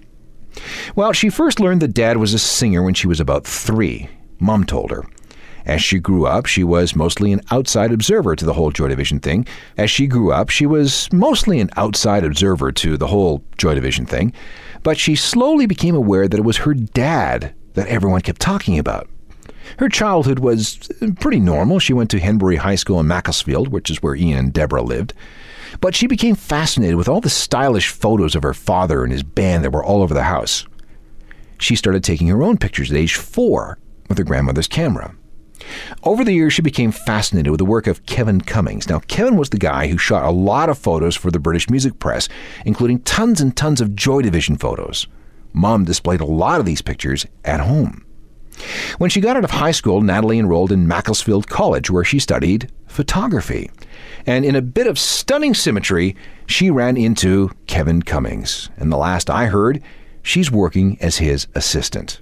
Well, 0.95 1.11
she 1.11 1.29
first 1.29 1.59
learned 1.59 1.81
that 1.81 1.93
Dad 1.93 2.17
was 2.17 2.33
a 2.33 2.39
singer 2.39 2.83
when 2.83 2.93
she 2.93 3.07
was 3.07 3.19
about 3.19 3.45
three. 3.45 4.09
Mom 4.39 4.63
told 4.63 4.91
her. 4.91 5.03
As 5.65 5.81
she 5.81 5.97
grew 5.97 6.27
up, 6.27 6.45
she 6.45 6.63
was 6.63 6.95
mostly 6.95 7.31
an 7.31 7.41
outside 7.49 7.91
observer 7.91 8.35
to 8.35 8.45
the 8.45 8.53
whole 8.53 8.71
Joy 8.71 8.87
Division 8.89 9.19
thing. 9.19 9.47
As 9.77 9.89
she 9.89 10.05
grew 10.05 10.31
up, 10.31 10.49
she 10.49 10.67
was 10.67 11.11
mostly 11.11 11.59
an 11.59 11.71
outside 11.75 12.23
observer 12.23 12.71
to 12.71 12.97
the 12.97 13.07
whole 13.07 13.43
Joy 13.57 13.73
Division 13.73 14.05
thing. 14.05 14.31
But 14.83 14.99
she 14.99 15.15
slowly 15.15 15.65
became 15.65 15.95
aware 15.95 16.27
that 16.27 16.39
it 16.39 16.45
was 16.45 16.57
her 16.57 16.75
dad 16.75 17.53
that 17.73 17.87
everyone 17.87 18.21
kept 18.21 18.41
talking 18.41 18.77
about. 18.77 19.09
Her 19.79 19.89
childhood 19.89 20.39
was 20.39 20.87
pretty 21.19 21.39
normal. 21.39 21.79
She 21.79 21.93
went 21.93 22.11
to 22.11 22.19
Henbury 22.19 22.57
High 22.57 22.75
School 22.75 22.99
in 22.99 23.07
Macclesfield, 23.07 23.69
which 23.69 23.89
is 23.89 24.03
where 24.03 24.15
Ian 24.15 24.37
and 24.37 24.53
Deborah 24.53 24.83
lived. 24.83 25.13
But 25.81 25.95
she 25.95 26.07
became 26.07 26.35
fascinated 26.35 26.95
with 26.95 27.07
all 27.07 27.21
the 27.21 27.29
stylish 27.29 27.89
photos 27.89 28.35
of 28.35 28.43
her 28.43 28.53
father 28.53 29.03
and 29.03 29.11
his 29.11 29.23
band 29.23 29.63
that 29.63 29.71
were 29.71 29.83
all 29.83 30.01
over 30.01 30.13
the 30.13 30.23
house. 30.23 30.65
She 31.59 31.75
started 31.75 32.03
taking 32.03 32.27
her 32.27 32.43
own 32.43 32.57
pictures 32.57 32.91
at 32.91 32.97
age 32.97 33.15
four 33.15 33.77
with 34.09 34.17
her 34.17 34.23
grandmother's 34.23 34.67
camera. 34.67 35.15
Over 36.03 36.23
the 36.23 36.33
years, 36.33 36.53
she 36.53 36.61
became 36.61 36.91
fascinated 36.91 37.49
with 37.49 37.59
the 37.59 37.65
work 37.65 37.87
of 37.87 38.05
Kevin 38.05 38.41
Cummins. 38.41 38.89
Now, 38.89 38.99
Kevin 38.99 39.37
was 39.37 39.49
the 39.49 39.57
guy 39.57 39.87
who 39.87 39.97
shot 39.97 40.25
a 40.25 40.31
lot 40.31 40.69
of 40.69 40.77
photos 40.77 41.15
for 41.15 41.31
the 41.31 41.39
British 41.39 41.69
music 41.69 41.97
press, 41.99 42.27
including 42.65 42.99
tons 42.99 43.41
and 43.41 43.55
tons 43.55 43.81
of 43.81 43.95
Joy 43.95 44.21
Division 44.21 44.57
photos. 44.57 45.07
Mom 45.53 45.85
displayed 45.85 46.21
a 46.21 46.25
lot 46.25 46.59
of 46.59 46.65
these 46.65 46.81
pictures 46.81 47.25
at 47.45 47.61
home. 47.61 48.05
When 48.97 49.09
she 49.09 49.21
got 49.21 49.37
out 49.37 49.43
of 49.43 49.51
high 49.51 49.71
school, 49.71 50.01
Natalie 50.01 50.39
enrolled 50.39 50.71
in 50.71 50.87
Macclesfield 50.87 51.47
College, 51.47 51.89
where 51.89 52.03
she 52.03 52.19
studied 52.19 52.71
photography. 52.87 53.69
And 54.25 54.45
in 54.45 54.55
a 54.55 54.61
bit 54.61 54.87
of 54.87 54.97
stunning 54.97 55.53
symmetry, 55.53 56.15
she 56.47 56.71
ran 56.71 56.97
into 56.97 57.51
Kevin 57.67 58.01
Cummins. 58.01 58.69
And 58.77 58.91
the 58.91 58.97
last 58.97 59.29
I 59.29 59.45
heard, 59.45 59.83
she's 60.23 60.51
working 60.51 60.97
as 61.01 61.17
his 61.17 61.47
assistant. 61.55 62.21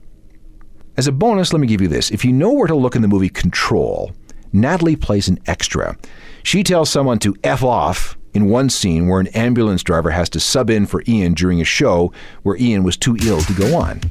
As 0.97 1.07
a 1.07 1.11
bonus, 1.11 1.53
let 1.53 1.59
me 1.59 1.67
give 1.67 1.81
you 1.81 1.87
this. 1.87 2.11
If 2.11 2.23
you 2.23 2.31
know 2.31 2.51
where 2.51 2.67
to 2.67 2.75
look 2.75 2.95
in 2.95 3.01
the 3.01 3.07
movie 3.07 3.29
Control, 3.29 4.11
Natalie 4.51 4.95
plays 4.95 5.27
an 5.27 5.39
extra. 5.47 5.97
She 6.43 6.63
tells 6.63 6.89
someone 6.89 7.19
to 7.19 7.35
F 7.43 7.63
off 7.63 8.17
in 8.33 8.49
one 8.49 8.69
scene 8.69 9.07
where 9.07 9.19
an 9.19 9.27
ambulance 9.27 9.83
driver 9.83 10.11
has 10.11 10.29
to 10.29 10.39
sub 10.39 10.69
in 10.69 10.85
for 10.85 11.03
Ian 11.07 11.33
during 11.33 11.61
a 11.61 11.65
show 11.65 12.11
where 12.43 12.57
Ian 12.57 12.83
was 12.83 12.97
too 12.97 13.17
ill 13.25 13.41
to 13.41 13.53
go 13.53 13.75
on. 13.77 14.01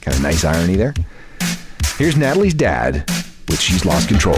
Kind 0.00 0.16
of 0.16 0.22
nice 0.22 0.44
irony 0.44 0.76
there. 0.76 0.94
Here's 1.98 2.14
Natalie's 2.14 2.52
dad 2.52 3.10
with 3.48 3.58
She's 3.58 3.86
Lost 3.86 4.06
Control. 4.06 4.36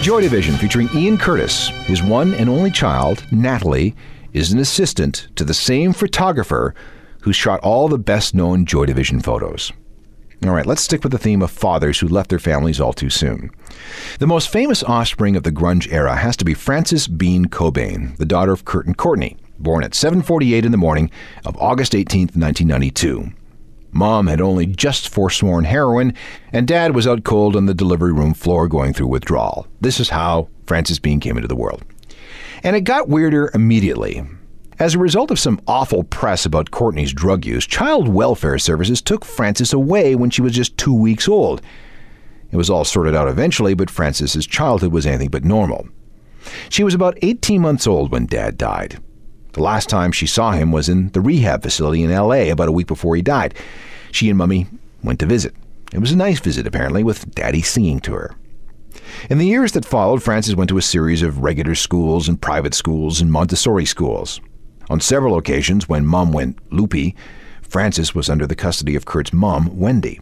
Joy 0.00 0.20
Division 0.20 0.54
featuring 0.54 0.88
Ian 0.94 1.18
Curtis. 1.18 1.70
His 1.86 2.00
one 2.00 2.34
and 2.34 2.48
only 2.48 2.70
child, 2.70 3.24
Natalie, 3.32 3.96
is 4.32 4.52
an 4.52 4.60
assistant 4.60 5.26
to 5.34 5.42
the 5.42 5.52
same 5.52 5.92
photographer 5.92 6.76
who 7.24 7.32
shot 7.32 7.58
all 7.60 7.88
the 7.88 7.98
best 7.98 8.34
known 8.34 8.66
Joy 8.66 8.84
Division 8.84 9.18
photos. 9.18 9.72
All 10.44 10.50
right, 10.50 10.66
let's 10.66 10.82
stick 10.82 11.02
with 11.02 11.10
the 11.10 11.18
theme 11.18 11.40
of 11.40 11.50
fathers 11.50 11.98
who 11.98 12.06
left 12.06 12.28
their 12.28 12.38
families 12.38 12.78
all 12.78 12.92
too 12.92 13.08
soon. 13.08 13.50
The 14.18 14.26
most 14.26 14.50
famous 14.50 14.82
offspring 14.82 15.34
of 15.34 15.42
the 15.42 15.50
grunge 15.50 15.90
era 15.90 16.16
has 16.16 16.36
to 16.36 16.44
be 16.44 16.52
Frances 16.52 17.08
Bean 17.08 17.46
Cobain, 17.46 18.14
the 18.18 18.26
daughter 18.26 18.52
of 18.52 18.66
Kurt 18.66 18.84
and 18.84 18.98
Courtney, 18.98 19.38
born 19.58 19.82
at 19.82 19.94
7:48 19.94 20.66
in 20.66 20.70
the 20.70 20.76
morning 20.76 21.10
of 21.46 21.56
August 21.56 21.94
18, 21.94 22.28
1992. 22.34 23.32
Mom 23.90 24.26
had 24.26 24.42
only 24.42 24.66
just 24.66 25.08
forsworn 25.08 25.64
heroin, 25.64 26.12
and 26.52 26.68
Dad 26.68 26.94
was 26.94 27.06
out 27.06 27.24
cold 27.24 27.56
on 27.56 27.64
the 27.64 27.72
delivery 27.72 28.12
room 28.12 28.34
floor 28.34 28.68
going 28.68 28.92
through 28.92 29.06
withdrawal. 29.06 29.66
This 29.80 29.98
is 29.98 30.10
how 30.10 30.48
Frances 30.66 30.98
Bean 30.98 31.20
came 31.20 31.36
into 31.36 31.48
the 31.48 31.56
world. 31.56 31.82
And 32.62 32.76
it 32.76 32.82
got 32.82 33.08
weirder 33.08 33.50
immediately. 33.54 34.24
As 34.78 34.94
a 34.94 34.98
result 34.98 35.30
of 35.30 35.38
some 35.38 35.60
awful 35.68 36.02
press 36.02 36.44
about 36.44 36.72
Courtney's 36.72 37.12
drug 37.12 37.46
use, 37.46 37.64
Child 37.64 38.08
Welfare 38.08 38.58
Services 38.58 39.00
took 39.00 39.24
Frances 39.24 39.72
away 39.72 40.16
when 40.16 40.30
she 40.30 40.42
was 40.42 40.52
just 40.52 40.76
two 40.76 40.94
weeks 40.94 41.28
old. 41.28 41.62
It 42.50 42.56
was 42.56 42.68
all 42.68 42.84
sorted 42.84 43.14
out 43.14 43.28
eventually, 43.28 43.74
but 43.74 43.88
Frances's 43.88 44.46
childhood 44.46 44.92
was 44.92 45.06
anything 45.06 45.28
but 45.28 45.44
normal. 45.44 45.88
She 46.70 46.82
was 46.82 46.92
about 46.92 47.18
18 47.22 47.60
months 47.60 47.86
old 47.86 48.10
when 48.10 48.26
Dad 48.26 48.58
died. 48.58 49.00
The 49.52 49.62
last 49.62 49.88
time 49.88 50.10
she 50.10 50.26
saw 50.26 50.50
him 50.50 50.72
was 50.72 50.88
in 50.88 51.10
the 51.10 51.20
rehab 51.20 51.62
facility 51.62 52.02
in 52.02 52.10
LA 52.10 52.50
about 52.50 52.68
a 52.68 52.72
week 52.72 52.88
before 52.88 53.14
he 53.14 53.22
died. 53.22 53.54
She 54.10 54.28
and 54.28 54.36
Mummy 54.36 54.66
went 55.04 55.20
to 55.20 55.26
visit. 55.26 55.54
It 55.92 56.00
was 56.00 56.10
a 56.10 56.16
nice 56.16 56.40
visit, 56.40 56.66
apparently, 56.66 57.04
with 57.04 57.32
Daddy 57.36 57.62
singing 57.62 58.00
to 58.00 58.12
her. 58.14 58.34
In 59.30 59.38
the 59.38 59.46
years 59.46 59.70
that 59.72 59.84
followed, 59.84 60.22
Frances 60.22 60.56
went 60.56 60.68
to 60.70 60.78
a 60.78 60.82
series 60.82 61.22
of 61.22 61.38
regular 61.38 61.76
schools 61.76 62.28
and 62.28 62.40
private 62.40 62.74
schools 62.74 63.20
and 63.20 63.30
Montessori 63.30 63.84
schools. 63.84 64.40
On 64.90 65.00
several 65.00 65.36
occasions, 65.36 65.88
when 65.88 66.06
Mom 66.06 66.32
went 66.32 66.58
loopy, 66.72 67.14
Frances 67.62 68.14
was 68.14 68.28
under 68.28 68.46
the 68.46 68.54
custody 68.54 68.94
of 68.94 69.04
Kurt's 69.04 69.32
mom, 69.32 69.76
Wendy. 69.78 70.20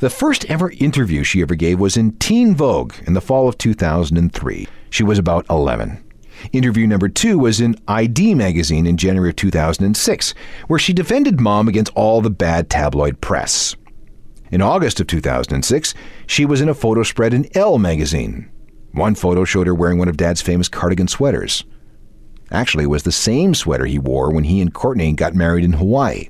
The 0.00 0.10
first 0.10 0.44
ever 0.46 0.72
interview 0.78 1.22
she 1.22 1.42
ever 1.42 1.54
gave 1.54 1.80
was 1.80 1.96
in 1.96 2.12
Teen 2.18 2.54
Vogue 2.54 2.94
in 3.06 3.14
the 3.14 3.20
fall 3.20 3.48
of 3.48 3.58
2003. 3.58 4.68
She 4.90 5.02
was 5.02 5.18
about 5.18 5.46
11. 5.48 6.02
Interview 6.52 6.86
number 6.86 7.08
two 7.08 7.38
was 7.38 7.60
in 7.60 7.76
ID 7.88 8.34
magazine 8.34 8.86
in 8.86 8.96
January 8.96 9.30
of 9.30 9.36
2006, 9.36 10.34
where 10.66 10.78
she 10.78 10.92
defended 10.92 11.40
mom 11.40 11.68
against 11.68 11.92
all 11.94 12.20
the 12.20 12.30
bad 12.30 12.68
tabloid 12.68 13.20
press. 13.20 13.76
In 14.50 14.60
August 14.60 15.00
of 15.00 15.06
2006, 15.06 15.94
she 16.26 16.44
was 16.44 16.60
in 16.60 16.68
a 16.68 16.74
photo 16.74 17.02
spread 17.02 17.32
in 17.34 17.48
Elle 17.56 17.78
magazine. 17.78 18.50
One 18.92 19.14
photo 19.14 19.44
showed 19.44 19.66
her 19.66 19.74
wearing 19.74 19.98
one 19.98 20.08
of 20.08 20.16
Dad's 20.16 20.42
famous 20.42 20.68
cardigan 20.68 21.08
sweaters. 21.08 21.64
Actually, 22.54 22.86
was 22.86 23.02
the 23.02 23.12
same 23.12 23.52
sweater 23.52 23.84
he 23.84 23.98
wore 23.98 24.30
when 24.30 24.44
he 24.44 24.60
and 24.60 24.72
Courtney 24.72 25.12
got 25.12 25.34
married 25.34 25.64
in 25.64 25.74
Hawaii. 25.74 26.28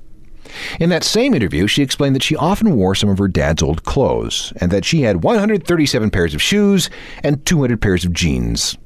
In 0.81 0.89
that 0.91 1.05
same 1.05 1.35
interview, 1.35 1.67
she 1.67 1.83
explained 1.83 2.17
that 2.17 2.23
she 2.23 2.37
often 2.37 2.77
wore 2.77 2.95
some 2.95 3.11
of 3.11 3.19
her 3.19 3.29
dad's 3.29 3.63
old 3.63 3.85
clothes 3.85 4.53
and 4.57 4.71
that 4.71 4.85
she 4.85 5.03
had 5.03 5.23
137 5.23 6.11
pairs 6.11 6.35
of 6.35 6.41
shoes 6.43 6.89
and 7.23 7.45
200 7.45 7.81
pairs 7.81 8.05
of 8.05 8.13
jeans. 8.13 8.77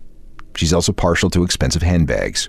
She's 0.57 0.73
also 0.73 0.93
partial 0.93 1.31
to 1.31 1.45
expensive 1.45 1.83
handbags. 1.83 2.49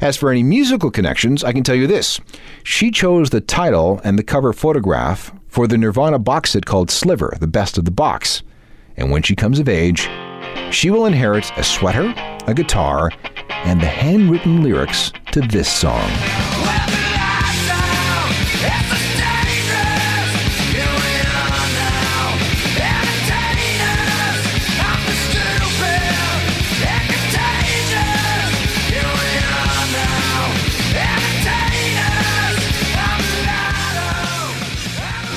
As 0.00 0.16
for 0.16 0.30
any 0.30 0.42
musical 0.42 0.90
connections, 0.90 1.44
I 1.44 1.52
can 1.52 1.62
tell 1.62 1.74
you 1.74 1.86
this. 1.86 2.20
She 2.64 2.90
chose 2.90 3.30
the 3.30 3.40
title 3.40 4.00
and 4.02 4.18
the 4.18 4.22
cover 4.22 4.52
photograph 4.52 5.32
for 5.48 5.66
the 5.66 5.76
Nirvana 5.76 6.18
box 6.18 6.50
set 6.50 6.64
called 6.64 6.90
Sliver, 6.90 7.36
the 7.40 7.46
best 7.46 7.76
of 7.76 7.84
the 7.84 7.90
box. 7.90 8.42
And 8.96 9.10
when 9.10 9.22
she 9.22 9.36
comes 9.36 9.58
of 9.58 9.68
age, 9.68 10.08
she 10.70 10.90
will 10.90 11.06
inherit 11.06 11.50
a 11.56 11.62
sweater, 11.64 12.14
a 12.46 12.54
guitar, 12.54 13.10
and 13.64 13.80
the 13.80 13.86
handwritten 13.86 14.62
lyrics 14.62 15.12
to 15.32 15.40
this 15.40 15.70
song. 15.70 16.10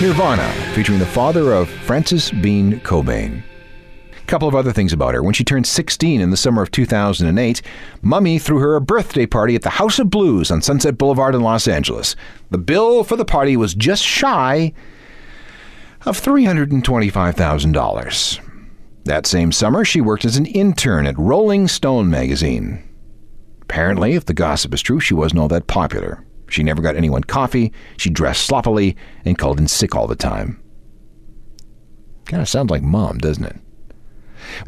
Nirvana, 0.01 0.51
featuring 0.73 0.97
the 0.97 1.05
father 1.05 1.53
of 1.53 1.69
Frances 1.69 2.31
Bean 2.31 2.79
Cobain. 2.79 3.43
Couple 4.31 4.47
of 4.47 4.55
other 4.55 4.71
things 4.71 4.93
about 4.93 5.13
her. 5.13 5.21
When 5.21 5.33
she 5.33 5.43
turned 5.43 5.67
16 5.67 6.21
in 6.21 6.29
the 6.29 6.37
summer 6.37 6.61
of 6.61 6.71
2008, 6.71 7.61
Mummy 8.01 8.39
threw 8.39 8.59
her 8.59 8.77
a 8.77 8.81
birthday 8.81 9.25
party 9.25 9.55
at 9.55 9.63
the 9.63 9.71
House 9.71 9.99
of 9.99 10.09
Blues 10.09 10.49
on 10.49 10.61
Sunset 10.61 10.97
Boulevard 10.97 11.35
in 11.35 11.41
Los 11.41 11.67
Angeles. 11.67 12.15
The 12.49 12.57
bill 12.57 13.03
for 13.03 13.17
the 13.17 13.25
party 13.25 13.57
was 13.57 13.75
just 13.75 14.01
shy 14.01 14.71
of 16.05 16.17
$325,000. 16.17 18.39
That 19.03 19.27
same 19.27 19.51
summer, 19.51 19.83
she 19.83 19.99
worked 19.99 20.23
as 20.23 20.37
an 20.37 20.45
intern 20.45 21.07
at 21.07 21.19
Rolling 21.19 21.67
Stone 21.67 22.09
magazine. 22.09 22.87
Apparently, 23.61 24.13
if 24.13 24.23
the 24.23 24.33
gossip 24.33 24.73
is 24.73 24.81
true, 24.81 25.01
she 25.01 25.13
wasn't 25.13 25.41
all 25.41 25.49
that 25.49 25.67
popular. 25.67 26.25
She 26.47 26.63
never 26.63 26.81
got 26.81 26.95
anyone 26.95 27.25
coffee, 27.25 27.73
she 27.97 28.09
dressed 28.09 28.45
sloppily, 28.45 28.95
and 29.25 29.37
called 29.37 29.59
in 29.59 29.67
sick 29.67 29.93
all 29.93 30.07
the 30.07 30.15
time. 30.15 30.63
Kind 32.27 32.41
of 32.41 32.47
sounds 32.47 32.71
like 32.71 32.81
mom, 32.81 33.17
doesn't 33.17 33.43
it? 33.43 33.57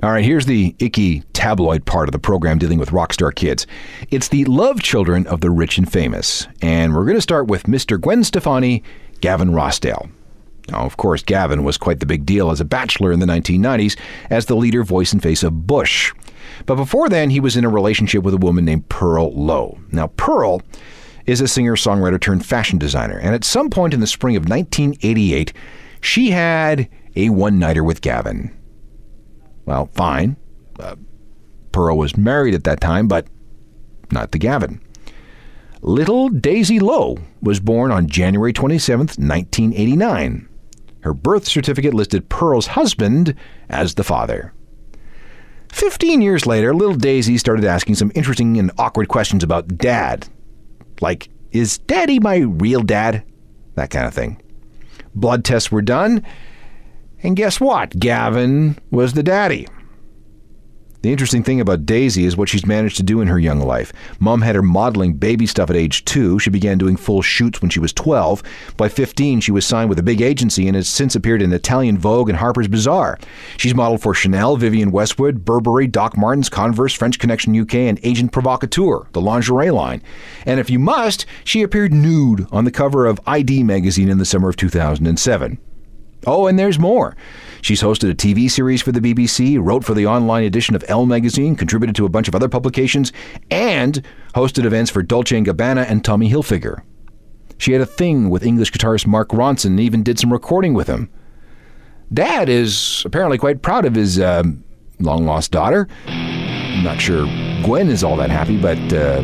All 0.01 0.12
right, 0.12 0.24
here's 0.24 0.46
the 0.46 0.75
icky 0.80 1.22
tabloid 1.34 1.86
part 1.86 2.08
of 2.08 2.13
the 2.13 2.20
program 2.20 2.58
dealing 2.58 2.80
with 2.80 2.92
rock 2.92 3.13
star 3.13 3.32
kids. 3.32 3.68
It's 4.12 4.27
the 4.27 4.46
love 4.46 4.82
children 4.82 5.27
of 5.27 5.42
the 5.42 5.50
rich 5.50 5.77
and 5.77 5.92
famous. 5.92 6.48
And 6.62 6.94
we're 6.94 7.06
going 7.06 7.18
to 7.18 7.22
start 7.22 7.48
with 7.48 7.63
Mr. 7.63 8.00
Gwen 8.00 8.24
Stefani, 8.24 8.84
Gavin 9.22 9.50
Rossdale. 9.50 10.10
Now, 10.70 10.86
of 10.86 10.98
course, 10.98 11.24
Gavin 11.24 11.63
was 11.63 11.77
quite 11.77 12.00
the 12.00 12.06
big 12.06 12.25
deal 12.25 12.50
as 12.50 12.62
a 12.62 12.65
bachelor 12.65 13.12
in 13.12 13.20
the 13.20 13.25
1990s 13.25 14.00
as 14.30 14.46
the 14.46 14.56
leader, 14.56 14.84
voice, 14.84 15.12
and 15.12 15.22
face 15.22 15.44
of 15.44 15.68
Bush. 15.68 16.13
But 16.65 16.75
before 16.75 17.10
then, 17.10 17.30
he 17.30 17.39
was 17.39 17.58
in 17.58 17.65
a 17.65 17.70
relationship 17.70 18.24
with 18.24 18.34
a 18.34 18.38
woman 18.38 18.65
named 18.65 18.88
Pearl 18.89 19.34
Lowe. 19.34 19.77
Now, 19.92 20.08
Pearl 20.08 20.62
is 21.25 21.42
a 21.42 21.48
singer 21.48 21.75
songwriter 21.75 22.20
turned 22.20 22.46
fashion 22.46 22.77
designer. 22.77 23.18
And 23.18 23.34
at 23.34 23.44
some 23.44 23.70
point 23.70 23.94
in 23.94 24.00
the 24.00 24.08
spring 24.08 24.36
of 24.36 24.50
1988, 24.50 25.53
she 26.01 26.32
had 26.32 26.89
a 27.15 27.30
one 27.30 27.60
nighter 27.60 27.84
with 27.84 28.01
Gavin. 28.01 28.56
Well, 29.65 29.88
fine. 29.93 30.38
Uh, 30.80 30.95
Pearl 31.71 31.97
was 31.97 32.17
married 32.17 32.54
at 32.54 32.63
that 32.65 32.82
time, 32.82 33.08
but 33.08 33.28
not 34.12 34.32
to 34.32 34.38
Gavin. 34.38 34.82
Little 35.82 36.30
Daisy 36.30 36.80
Lowe 36.80 37.17
was 37.41 37.60
born 37.60 37.91
on 37.91 38.08
January 38.08 38.54
27, 38.54 38.99
1989. 38.99 40.47
Her 41.02 41.13
birth 41.13 41.45
certificate 41.45 41.93
listed 41.93 42.30
Pearl's 42.30 42.67
husband 42.67 43.36
as 43.67 43.95
the 43.95 44.04
father. 44.06 44.54
Fifteen 45.69 46.21
years 46.21 46.45
later, 46.45 46.73
little 46.73 46.95
Daisy 46.95 47.38
started 47.38 47.65
asking 47.65 47.95
some 47.95 48.12
interesting 48.15 48.58
and 48.58 48.71
awkward 48.78 49.10
questions 49.10 49.43
about 49.43 49.78
dad. 49.78 50.28
Like, 51.02 51.30
is 51.52 51.80
daddy 51.80 52.19
my 52.19 52.38
real 52.38 52.82
dad? 52.82 53.23
That 53.76 53.89
kind 53.89 54.06
of 54.06 54.13
thing. 54.13 54.41
Blood 55.15 55.43
tests 55.43 55.71
were 55.71 55.82
done, 55.82 56.23
and 57.24 57.36
guess 57.36 57.60
what? 57.60 57.98
Gavin 57.98 58.78
was 58.92 59.14
the 59.14 59.24
daddy. 59.24 59.68
The 61.04 61.12
interesting 61.12 61.44
thing 61.44 61.60
about 61.60 61.86
Daisy 61.86 62.24
is 62.24 62.38
what 62.38 62.48
she's 62.48 62.66
managed 62.66 62.96
to 62.96 63.04
do 63.04 63.20
in 63.20 63.28
her 63.28 63.38
young 63.38 63.60
life. 63.60 63.92
Mom 64.22 64.42
had 64.42 64.56
her 64.56 64.62
modeling 64.62 65.16
baby 65.16 65.46
stuff 65.46 65.70
at 65.70 65.76
age 65.76 66.06
two. 66.06 66.40
She 66.40 66.50
began 66.50 66.78
doing 66.78 66.96
full 66.96 67.22
shoots 67.22 67.62
when 67.62 67.70
she 67.70 67.82
was 67.82 67.92
12. 67.92 68.42
By 68.78 68.88
15, 68.88 69.42
she 69.42 69.52
was 69.52 69.66
signed 69.66 69.90
with 69.90 70.00
a 70.00 70.04
big 70.04 70.22
agency 70.22 70.66
and 70.66 70.78
has 70.78 70.88
since 70.88 71.14
appeared 71.14 71.42
in 71.42 71.52
Italian 71.52 71.98
Vogue 71.98 72.30
and 72.30 72.38
Harper's 72.38 72.70
Bazaar. 72.70 73.20
She's 73.58 73.76
modeled 73.76 74.02
for 74.02 74.14
Chanel, 74.14 74.56
Vivienne 74.56 74.92
Westwood, 74.92 75.44
Burberry, 75.44 75.88
Doc 75.88 76.16
Martens, 76.16 76.48
Converse, 76.48 76.94
French 76.94 77.20
Connection 77.20 77.60
UK, 77.60 77.76
and 77.76 78.00
Agent 78.04 78.32
Provocateur, 78.32 79.10
the 79.12 79.20
lingerie 79.20 79.72
line. 79.72 80.02
And 80.46 80.58
if 80.58 80.70
you 80.70 80.80
must, 80.80 81.26
she 81.44 81.64
appeared 81.64 81.94
nude 81.94 82.48
on 82.50 82.64
the 82.64 82.72
cover 82.72 83.08
of 83.08 83.20
ID 83.28 83.64
magazine 83.64 84.08
in 84.08 84.20
the 84.20 84.26
summer 84.26 84.48
of 84.48 84.56
2007. 84.56 85.60
Oh, 86.26 86.48
and 86.48 86.58
there's 86.58 86.80
more. 86.80 87.16
She's 87.62 87.82
hosted 87.82 88.12
a 88.12 88.14
TV 88.14 88.52
series 88.52 88.82
for 88.82 88.92
the 88.92 89.00
BBC, 89.00 89.58
wrote 89.58 89.86
for 89.86 89.94
the 89.94 90.06
online 90.06 90.44
edition 90.44 90.76
of 90.76 90.84
Elle 90.88 91.06
magazine, 91.06 91.56
contributed 91.56 91.96
to 91.96 92.06
a 92.06 92.10
bunch 92.10 92.28
of 92.28 92.36
other 92.36 92.50
publications, 92.50 93.14
and 93.50 94.04
hosted 94.36 94.66
events 94.66 94.92
for 94.92 95.02
Dolce 95.02 95.40
& 95.42 95.42
Gabbana 95.42 95.90
and 95.90 96.04
Tommy 96.04 96.30
Hilfiger. 96.30 96.82
She 97.58 97.72
had 97.72 97.82
a 97.82 97.86
thing 97.86 98.30
with 98.30 98.44
English 98.44 98.72
guitarist 98.72 99.08
Mark 99.08 99.30
Ronson 99.30 99.68
and 99.68 99.80
even 99.80 100.04
did 100.04 100.20
some 100.20 100.34
recording 100.34 100.74
with 100.74 100.88
him. 100.88 101.10
Dad 102.14 102.50
is 102.50 103.04
apparently 103.06 103.38
quite 103.38 103.62
proud 103.62 103.86
of 103.86 103.96
his 103.96 104.20
uh, 104.20 104.44
long 105.00 105.26
lost 105.26 105.52
daughter. 105.52 105.88
I'm 106.08 106.84
not 106.84 107.00
sure 107.00 107.26
Gwen 107.64 107.88
is 107.88 108.04
all 108.04 108.18
that 108.18 108.30
happy, 108.30 108.60
but 108.60 108.78
uh, 108.92 109.22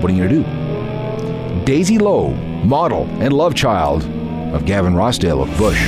what 0.00 0.10
are 0.10 0.14
you 0.14 0.28
going 0.28 0.28
to 0.28 0.42
do? 0.42 1.64
Daisy 1.64 1.98
Lowe, 1.98 2.34
model 2.64 3.06
and 3.20 3.32
love 3.32 3.54
child 3.54 4.04
of 4.52 4.64
Gavin 4.64 4.94
Rossdale 4.94 5.42
of 5.42 5.58
Bush. 5.58 5.82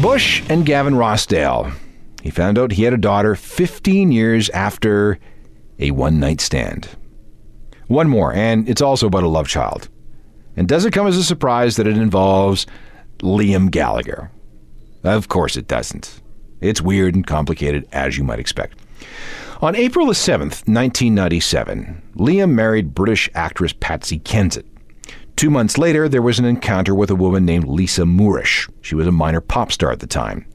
Bush 0.00 0.42
and 0.48 0.64
Gavin 0.64 0.94
Rossdale. 0.94 1.72
He 2.22 2.30
found 2.30 2.58
out 2.58 2.72
he 2.72 2.84
had 2.84 2.94
a 2.94 2.98
daughter 2.98 3.34
15 3.34 4.10
years 4.12 4.48
after 4.50 5.18
a 5.78 5.90
one 5.90 6.18
night 6.18 6.40
stand. 6.40 6.88
One 7.90 8.08
more, 8.08 8.32
and 8.32 8.68
it's 8.68 8.80
also 8.80 9.08
about 9.08 9.24
a 9.24 9.28
love 9.28 9.48
child. 9.48 9.88
And 10.56 10.68
does 10.68 10.84
it 10.84 10.92
come 10.92 11.08
as 11.08 11.16
a 11.16 11.24
surprise 11.24 11.74
that 11.74 11.88
it 11.88 11.98
involves 11.98 12.64
Liam 13.18 13.68
Gallagher? 13.68 14.30
Of 15.02 15.26
course 15.26 15.56
it 15.56 15.66
doesn't. 15.66 16.22
It's 16.60 16.80
weird 16.80 17.16
and 17.16 17.26
complicated, 17.26 17.88
as 17.90 18.16
you 18.16 18.22
might 18.22 18.38
expect. 18.38 18.78
On 19.60 19.74
April 19.74 20.06
the 20.06 20.12
7th, 20.12 20.68
1997, 20.68 22.00
Liam 22.14 22.52
married 22.52 22.94
British 22.94 23.28
actress 23.34 23.74
Patsy 23.80 24.20
Kensit. 24.20 24.66
Two 25.34 25.50
months 25.50 25.76
later, 25.76 26.08
there 26.08 26.22
was 26.22 26.38
an 26.38 26.44
encounter 26.44 26.94
with 26.94 27.10
a 27.10 27.16
woman 27.16 27.44
named 27.44 27.66
Lisa 27.66 28.06
Moorish. 28.06 28.68
She 28.82 28.94
was 28.94 29.08
a 29.08 29.12
minor 29.12 29.40
pop 29.40 29.72
star 29.72 29.90
at 29.90 29.98
the 29.98 30.06
time. 30.06 30.46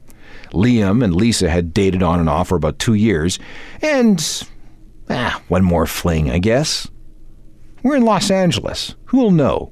Liam 0.52 1.04
and 1.04 1.14
Lisa 1.14 1.50
had 1.50 1.74
dated 1.74 2.02
on 2.02 2.18
and 2.18 2.30
off 2.30 2.48
for 2.48 2.56
about 2.56 2.78
two 2.78 2.94
years, 2.94 3.38
and 3.82 4.48
ah, 5.10 5.42
one 5.48 5.64
more 5.64 5.84
fling, 5.84 6.30
I 6.30 6.38
guess. 6.38 6.88
We're 7.86 7.94
in 7.94 8.04
Los 8.04 8.32
Angeles. 8.32 8.96
Who'll 9.04 9.30
know? 9.30 9.70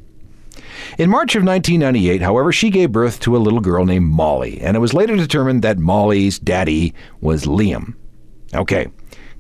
In 0.99 1.11
March 1.11 1.35
of 1.35 1.43
1998, 1.43 2.23
however, 2.23 2.53
she 2.53 2.71
gave 2.71 2.93
birth 2.93 3.19
to 3.19 3.37
a 3.37 3.39
little 3.39 3.59
girl 3.59 3.85
named 3.85 4.07
Molly, 4.07 4.61
and 4.61 4.77
it 4.77 4.81
was 4.81 4.95
later 4.95 5.17
determined 5.17 5.63
that 5.63 5.81
Molly's 5.81 6.39
daddy 6.39 6.95
was 7.21 7.45
Liam. 7.45 7.97
Okay, 8.55 8.87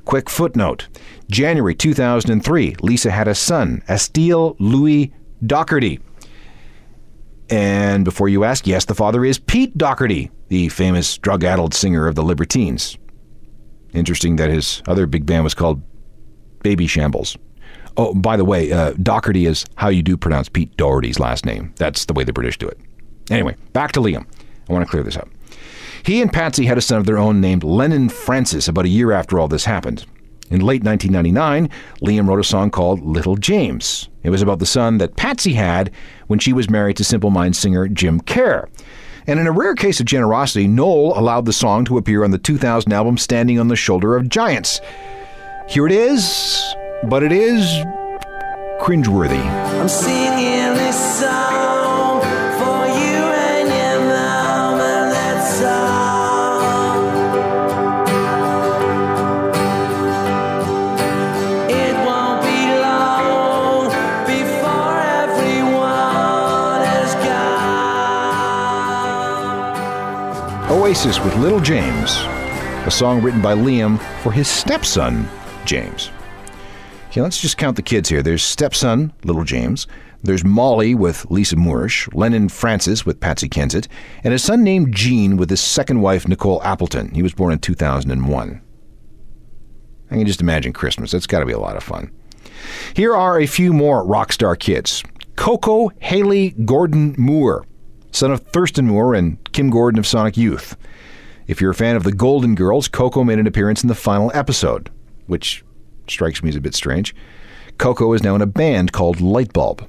Quick 0.05 0.29
footnote 0.29 0.89
January 1.31 1.77
2003, 1.77 2.75
Lisa 2.83 3.13
had 3.13 3.29
a 3.29 3.35
son, 3.37 3.81
Asteel 3.89 4.57
Louis 4.59 5.15
Docherty. 5.45 6.01
And 7.49 8.05
before 8.05 8.29
you 8.29 8.43
ask, 8.43 8.67
yes, 8.67 8.87
the 8.87 8.95
father 8.97 9.25
is 9.25 9.39
Pete 9.39 9.79
Docherty, 9.79 10.33
the 10.49 10.69
famous 10.69 11.17
drug 11.19 11.45
addled 11.45 11.75
singer 11.75 12.09
of 12.09 12.17
the 12.17 12.25
Libertines. 12.25 12.99
Interesting 13.93 14.35
that 14.35 14.51
his 14.51 14.83
other 14.89 15.07
big 15.07 15.27
band 15.27 15.45
was 15.45 15.55
called 15.55 15.81
Babyshambles. 16.65 17.37
Oh, 17.97 18.15
by 18.15 18.37
the 18.37 18.45
way, 18.45 18.73
uh, 18.73 18.93
Docherty 18.95 19.47
is 19.47 19.65
how 19.77 19.89
you 19.89 20.03
do 20.03 20.17
pronounce 20.17 20.49
Pete 20.49 20.77
Doherty's 20.77 21.21
last 21.21 21.47
name. 21.47 21.73
That's 21.77 22.07
the 22.07 22.13
way 22.13 22.25
the 22.25 22.33
British 22.33 22.59
do 22.59 22.67
it. 22.67 22.79
Anyway, 23.31 23.57
back 23.73 23.93
to 23.93 24.01
Liam. 24.01 24.27
I 24.69 24.73
want 24.73 24.85
to 24.85 24.91
clear 24.91 25.03
this 25.03 25.17
up. 25.17 25.29
He 26.05 26.21
and 26.21 26.33
Patsy 26.33 26.67
had 26.67 26.77
a 26.77 26.83
son 26.83 26.99
of 26.99 27.07
their 27.07 27.19
own 27.19 27.41
named 27.41 27.65
Lennon 27.65 28.09
Francis 28.09 28.69
about 28.69 28.85
a 28.85 28.91
year 28.91 29.13
after 29.13 29.39
all 29.39 29.49
this 29.49 29.65
happened. 29.65 30.05
In 30.51 30.61
late 30.61 30.85
1999, 30.85 31.71
Liam 32.03 32.29
wrote 32.29 32.41
a 32.41 32.45
song 32.45 32.71
called 32.71 33.03
Little 33.03 33.37
James. 33.37 34.11
It 34.23 34.31
was 34.31 34.43
about 34.43 34.59
the 34.59 34.67
son 34.67 34.99
that 34.99 35.17
Patsy 35.17 35.55
had 35.55 35.91
when 36.27 36.39
she 36.39 36.53
was 36.53 36.69
married 36.69 36.99
to 36.99 37.05
Simple 37.05 37.31
Minds 37.31 37.59
singer 37.59 37.89
Jim 37.89 38.21
Kerr. 38.21 38.69
And 39.27 39.41
in 39.41 39.47
a 39.47 39.53
rare 39.53 39.75
case 39.75 40.01
of 40.01 40.07
generosity, 40.07 40.69
Noel 40.69 41.19
allowed 41.19 41.47
the 41.47 41.53
song 41.53 41.87
to 41.87 41.97
appear 41.97 42.25
on 42.25 42.31
the 42.31 42.39
2000 42.39 42.93
album 42.93 43.17
Standing 43.17 43.59
on 43.59 43.69
the 43.69 43.77
Shoulder 43.77 44.17
of 44.17 44.29
Giants. 44.29 44.83
Here 45.67 45.87
it 45.87 45.93
is, 45.93 46.75
but 47.09 47.23
it 47.23 47.33
is 47.33 47.85
cringeworthy. 48.81 49.41
I'm 49.81 49.89
singing 49.89 50.75
this 50.75 51.21
song 51.21 52.21
for 52.59 52.87
you 52.87 53.23
and 53.49 53.69
your 53.69 54.01
mom, 54.09 54.81
and 54.81 55.13
that's 55.13 55.63
all. 55.63 56.95
It 61.69 61.95
won't 62.07 62.43
be 62.43 62.61
long 62.81 63.89
before 64.27 64.99
everyone 65.23 66.83
is 67.03 67.15
gone. 70.67 70.71
Oasis 70.71 71.19
with 71.21 71.37
Little 71.37 71.61
James, 71.61 72.17
a 72.87 72.91
song 72.91 73.23
written 73.23 73.41
by 73.43 73.55
Liam 73.55 73.99
for 74.23 74.33
his 74.33 74.49
stepson, 74.49 75.29
James. 75.65 76.11
Okay, 77.15 77.23
let's 77.23 77.41
just 77.41 77.59
count 77.59 77.77
the 77.77 77.83
kids 77.83 78.09
here. 78.09 78.25
There's 78.25 78.43
stepson, 78.43 79.13
Little 79.23 79.45
James. 79.45 79.87
There's 80.25 80.45
Molly 80.45 80.97
with 80.97 81.25
Lisa 81.31 81.55
Moorish, 81.55 82.09
Lennon 82.13 82.49
Francis 82.49 83.07
with 83.07 83.21
Patsy 83.21 83.49
Kensit, 83.49 83.87
and 84.25 84.35
a 84.35 84.39
son 84.41 84.65
named 84.65 84.93
Gene 84.93 85.37
with 85.37 85.49
his 85.49 85.61
second 85.61 86.01
wife, 86.01 86.27
Nicole 86.27 86.61
Appleton. 86.65 87.15
He 87.15 87.23
was 87.23 87.33
born 87.33 87.53
in 87.53 87.61
2001. 87.61 88.61
I 90.11 90.15
can 90.17 90.27
just 90.27 90.41
imagine 90.41 90.73
Christmas. 90.73 91.13
That's 91.13 91.29
got 91.29 91.39
to 91.39 91.47
be 91.47 91.53
a 91.53 91.59
lot 91.61 91.77
of 91.77 91.85
fun. 91.85 92.11
Here 92.95 93.15
are 93.15 93.39
a 93.39 93.47
few 93.47 93.73
more 93.73 94.05
rock 94.05 94.33
star 94.33 94.57
kids. 94.57 95.05
Coco 95.37 95.93
Haley 96.01 96.51
Gordon 96.65 97.15
Moore, 97.17 97.65
son 98.11 98.33
of 98.33 98.41
Thurston 98.41 98.89
Moore 98.89 99.15
and 99.15 99.39
Kim 99.53 99.71
Gordon 99.71 100.01
of 100.01 100.07
Sonic 100.09 100.37
Youth. 100.37 100.77
If 101.47 101.61
you're 101.61 101.71
a 101.71 101.77
fan 101.77 101.95
of 101.95 102.03
the 102.03 102.11
Golden 102.11 102.57
Girls, 102.57 102.89
Coco 102.89 103.23
made 103.23 103.39
an 103.39 103.47
appearance 103.47 103.85
in 103.85 103.89
the 103.89 103.95
final 103.95 104.33
episode, 104.35 104.91
which 105.29 105.63
strikes 106.09 106.43
me 106.43 106.49
as 106.49 106.57
a 106.57 106.61
bit 106.61 106.75
strange. 106.75 107.15
Coco 107.79 108.13
is 108.13 108.23
now 108.23 108.35
in 108.35 108.43
a 108.43 108.47
band 108.47 108.93
called 108.93 109.19
Lightbulb. 109.19 109.87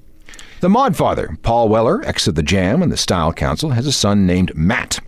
The 0.62 0.70
Mod 0.70 0.96
Father, 0.96 1.38
Paul 1.44 1.70
Weller, 1.70 2.02
ex 2.06 2.28
of 2.28 2.36
the 2.36 2.42
Jam 2.42 2.82
and 2.82 2.92
the 2.92 2.98
Style 2.98 3.34
Council, 3.34 3.72
has 3.72 3.86
a 3.86 3.92
son 3.92 4.26
named 4.26 4.56
Matt. 4.56 5.00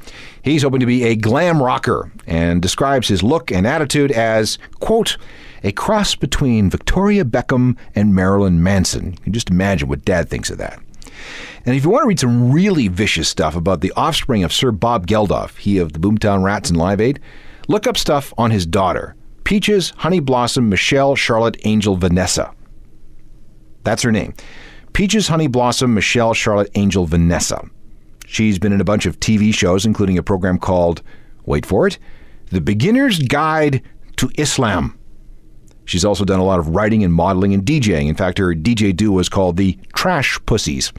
He's 0.44 0.62
hoping 0.62 0.82
to 0.82 0.86
be 0.86 1.04
a 1.06 1.16
glam 1.16 1.64
rocker 1.64 2.12
and 2.28 2.62
describes 2.62 3.08
his 3.08 3.24
look 3.24 3.52
and 3.52 3.66
attitude 3.66 4.12
as, 4.12 4.60
quote, 4.80 5.18
a 5.64 5.72
cross 5.72 6.16
between 6.16 6.70
Victoria 6.70 7.26
Beckham 7.26 7.78
and 7.96 8.14
Marilyn 8.14 8.62
Manson. 8.62 9.14
You 9.14 9.20
can 9.24 9.34
just 9.34 9.50
imagine 9.50 9.90
what 9.90 10.06
dad 10.06 10.30
thinks 10.30 10.50
of 10.50 10.58
that. 10.60 10.80
And 11.66 11.76
if 11.76 11.84
you 11.84 11.90
want 11.90 12.04
to 12.04 12.08
read 12.08 12.20
some 12.20 12.52
really 12.52 12.88
vicious 12.88 13.28
stuff 13.28 13.56
about 13.56 13.82
the 13.82 13.92
offspring 13.96 14.44
of 14.44 14.54
Sir 14.54 14.72
Bob 14.72 15.08
Geldof, 15.08 15.58
he 15.58 15.80
of 15.80 15.94
the 15.94 16.00
Boomtown 16.00 16.44
Rats 16.44 16.70
and 16.70 16.78
Live 16.78 17.02
Aid, 17.02 17.20
look 17.68 17.88
up 17.88 17.98
stuff 17.98 18.34
on 18.38 18.52
his 18.52 18.66
daughter, 18.66 19.16
Peaches, 19.48 19.92
Honey 19.92 20.20
Blossom, 20.20 20.68
Michelle, 20.68 21.16
Charlotte, 21.16 21.56
Angel, 21.64 21.96
Vanessa. 21.96 22.54
That's 23.86 24.02
her 24.02 24.12
name. 24.12 24.34
Peaches, 24.92 25.30
Honey 25.30 25.48
Blossom, 25.48 25.94
Michelle, 25.94 26.34
Charlotte, 26.34 26.70
Angel, 26.76 27.06
Vanessa. 27.06 27.64
She's 28.26 28.60
been 28.60 28.74
in 28.74 28.82
a 28.82 28.84
bunch 28.84 29.06
of 29.06 29.22
TV 29.22 29.54
shows, 29.54 29.86
including 29.86 30.18
a 30.18 30.22
program 30.22 30.58
called, 30.60 31.02
wait 31.46 31.66
for 31.66 31.88
it, 31.88 31.98
The 32.52 32.60
Beginner's 32.60 33.20
Guide 33.20 33.82
to 34.18 34.30
Islam. 34.38 35.00
She's 35.86 36.04
also 36.04 36.26
done 36.26 36.42
a 36.42 36.46
lot 36.46 36.60
of 36.60 36.76
writing 36.76 37.06
and 37.06 37.14
modeling 37.14 37.54
and 37.54 37.64
DJing. 37.64 38.10
In 38.10 38.16
fact, 38.16 38.40
her 38.40 38.54
DJ 38.54 38.94
duo 38.94 39.16
was 39.16 39.30
called 39.30 39.56
the 39.56 39.80
Trash 39.96 40.38
Pussies. 40.46 40.92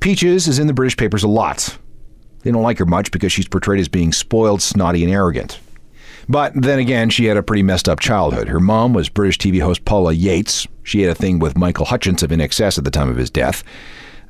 Peaches 0.00 0.48
is 0.48 0.58
in 0.58 0.68
the 0.68 0.72
British 0.72 0.96
papers 0.96 1.22
a 1.22 1.28
lot. 1.28 1.76
They 2.44 2.50
don't 2.50 2.62
like 2.62 2.78
her 2.78 2.86
much 2.86 3.10
because 3.10 3.30
she's 3.30 3.46
portrayed 3.46 3.80
as 3.80 3.88
being 3.88 4.14
spoiled, 4.14 4.62
snotty, 4.62 5.04
and 5.04 5.12
arrogant. 5.12 5.60
But 6.28 6.52
then 6.54 6.78
again, 6.78 7.08
she 7.08 7.24
had 7.24 7.38
a 7.38 7.42
pretty 7.42 7.62
messed 7.62 7.88
up 7.88 8.00
childhood. 8.00 8.48
Her 8.48 8.60
mom 8.60 8.92
was 8.92 9.08
British 9.08 9.38
TV 9.38 9.60
host 9.62 9.84
Paula 9.84 10.12
Yates. 10.12 10.66
She 10.82 11.00
had 11.00 11.10
a 11.10 11.14
thing 11.14 11.38
with 11.38 11.56
Michael 11.56 11.86
Hutchence 11.86 12.22
of 12.22 12.30
INXS 12.30 12.76
at 12.76 12.84
the 12.84 12.90
time 12.90 13.08
of 13.08 13.16
his 13.16 13.30
death. 13.30 13.64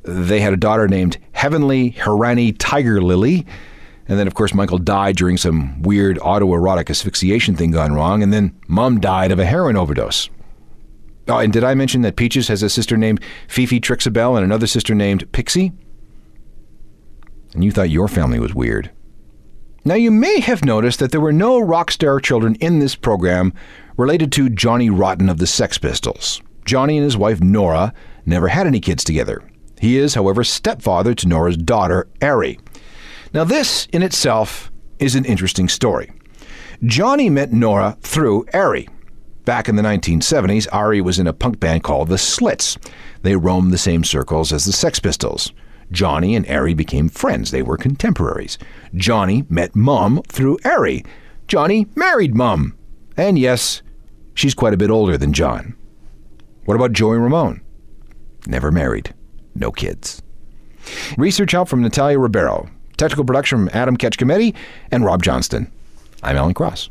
They 0.04 0.40
had 0.40 0.52
a 0.52 0.56
daughter 0.56 0.86
named 0.86 1.18
Heavenly 1.32 1.92
Hiraani 1.92 2.54
Tiger 2.58 3.02
Lily. 3.02 3.44
And 4.06 4.18
then, 4.18 4.26
of 4.26 4.34
course, 4.34 4.54
Michael 4.54 4.78
died 4.78 5.16
during 5.16 5.36
some 5.36 5.82
weird 5.82 6.18
autoerotic 6.18 6.88
asphyxiation 6.88 7.56
thing 7.56 7.72
gone 7.72 7.92
wrong. 7.92 8.22
And 8.22 8.32
then 8.32 8.58
mom 8.68 9.00
died 9.00 9.32
of 9.32 9.38
a 9.38 9.44
heroin 9.44 9.76
overdose. 9.76 10.30
Oh, 11.26 11.38
and 11.38 11.52
did 11.52 11.64
I 11.64 11.74
mention 11.74 12.02
that 12.02 12.16
Peaches 12.16 12.48
has 12.48 12.62
a 12.62 12.70
sister 12.70 12.96
named 12.96 13.22
Fifi 13.48 13.80
Trixibelle 13.80 14.36
and 14.36 14.44
another 14.44 14.66
sister 14.66 14.94
named 14.94 15.30
Pixie? 15.32 15.72
And 17.54 17.64
you 17.64 17.70
thought 17.70 17.90
your 17.90 18.08
family 18.08 18.38
was 18.38 18.54
weird. 18.54 18.90
Now, 19.88 19.94
you 19.94 20.10
may 20.10 20.40
have 20.40 20.66
noticed 20.66 20.98
that 20.98 21.12
there 21.12 21.20
were 21.22 21.32
no 21.32 21.58
rock 21.58 21.90
star 21.90 22.20
children 22.20 22.56
in 22.56 22.78
this 22.78 22.94
program 22.94 23.54
related 23.96 24.30
to 24.32 24.50
Johnny 24.50 24.90
Rotten 24.90 25.30
of 25.30 25.38
the 25.38 25.46
Sex 25.46 25.78
Pistols. 25.78 26.42
Johnny 26.66 26.98
and 26.98 27.04
his 27.04 27.16
wife 27.16 27.40
Nora 27.40 27.94
never 28.26 28.48
had 28.48 28.66
any 28.66 28.80
kids 28.80 29.02
together. 29.02 29.42
He 29.80 29.96
is, 29.96 30.14
however, 30.14 30.44
stepfather 30.44 31.14
to 31.14 31.26
Nora's 31.26 31.56
daughter, 31.56 32.06
Ari. 32.20 32.60
Now, 33.32 33.44
this 33.44 33.86
in 33.86 34.02
itself 34.02 34.70
is 34.98 35.14
an 35.14 35.24
interesting 35.24 35.70
story. 35.70 36.12
Johnny 36.84 37.30
met 37.30 37.54
Nora 37.54 37.96
through 38.02 38.44
Ari. 38.52 38.90
Back 39.46 39.70
in 39.70 39.76
the 39.76 39.82
1970s, 39.82 40.68
Ari 40.70 41.00
was 41.00 41.18
in 41.18 41.26
a 41.26 41.32
punk 41.32 41.60
band 41.60 41.82
called 41.82 42.08
the 42.08 42.18
Slits. 42.18 42.76
They 43.22 43.36
roamed 43.36 43.72
the 43.72 43.78
same 43.78 44.04
circles 44.04 44.52
as 44.52 44.66
the 44.66 44.72
Sex 44.72 45.00
Pistols. 45.00 45.50
Johnny 45.90 46.34
and 46.36 46.46
Ari 46.48 46.74
became 46.74 47.08
friends. 47.08 47.50
They 47.50 47.62
were 47.62 47.76
contemporaries. 47.76 48.58
Johnny 48.94 49.44
met 49.48 49.74
Mom 49.74 50.22
through 50.28 50.58
Ari. 50.64 51.04
Johnny 51.46 51.86
married 51.94 52.34
Mom. 52.34 52.76
And 53.16 53.38
yes, 53.38 53.82
she's 54.34 54.54
quite 54.54 54.74
a 54.74 54.78
bit 54.78 54.90
older 54.90 55.16
than 55.16 55.32
John. 55.32 55.76
What 56.64 56.74
about 56.74 56.92
Joey 56.92 57.18
Ramone? 57.18 57.62
Never 58.46 58.70
married. 58.70 59.14
No 59.54 59.70
kids. 59.70 60.22
Research 61.16 61.52
help 61.52 61.68
from 61.68 61.82
Natalia 61.82 62.18
Ribeiro. 62.18 62.68
Technical 62.96 63.24
production 63.24 63.58
from 63.58 63.70
Adam 63.72 63.96
Ketchcometti 63.96 64.54
and 64.90 65.04
Rob 65.04 65.22
Johnston. 65.22 65.70
I'm 66.22 66.36
Alan 66.36 66.54
Cross. 66.54 66.90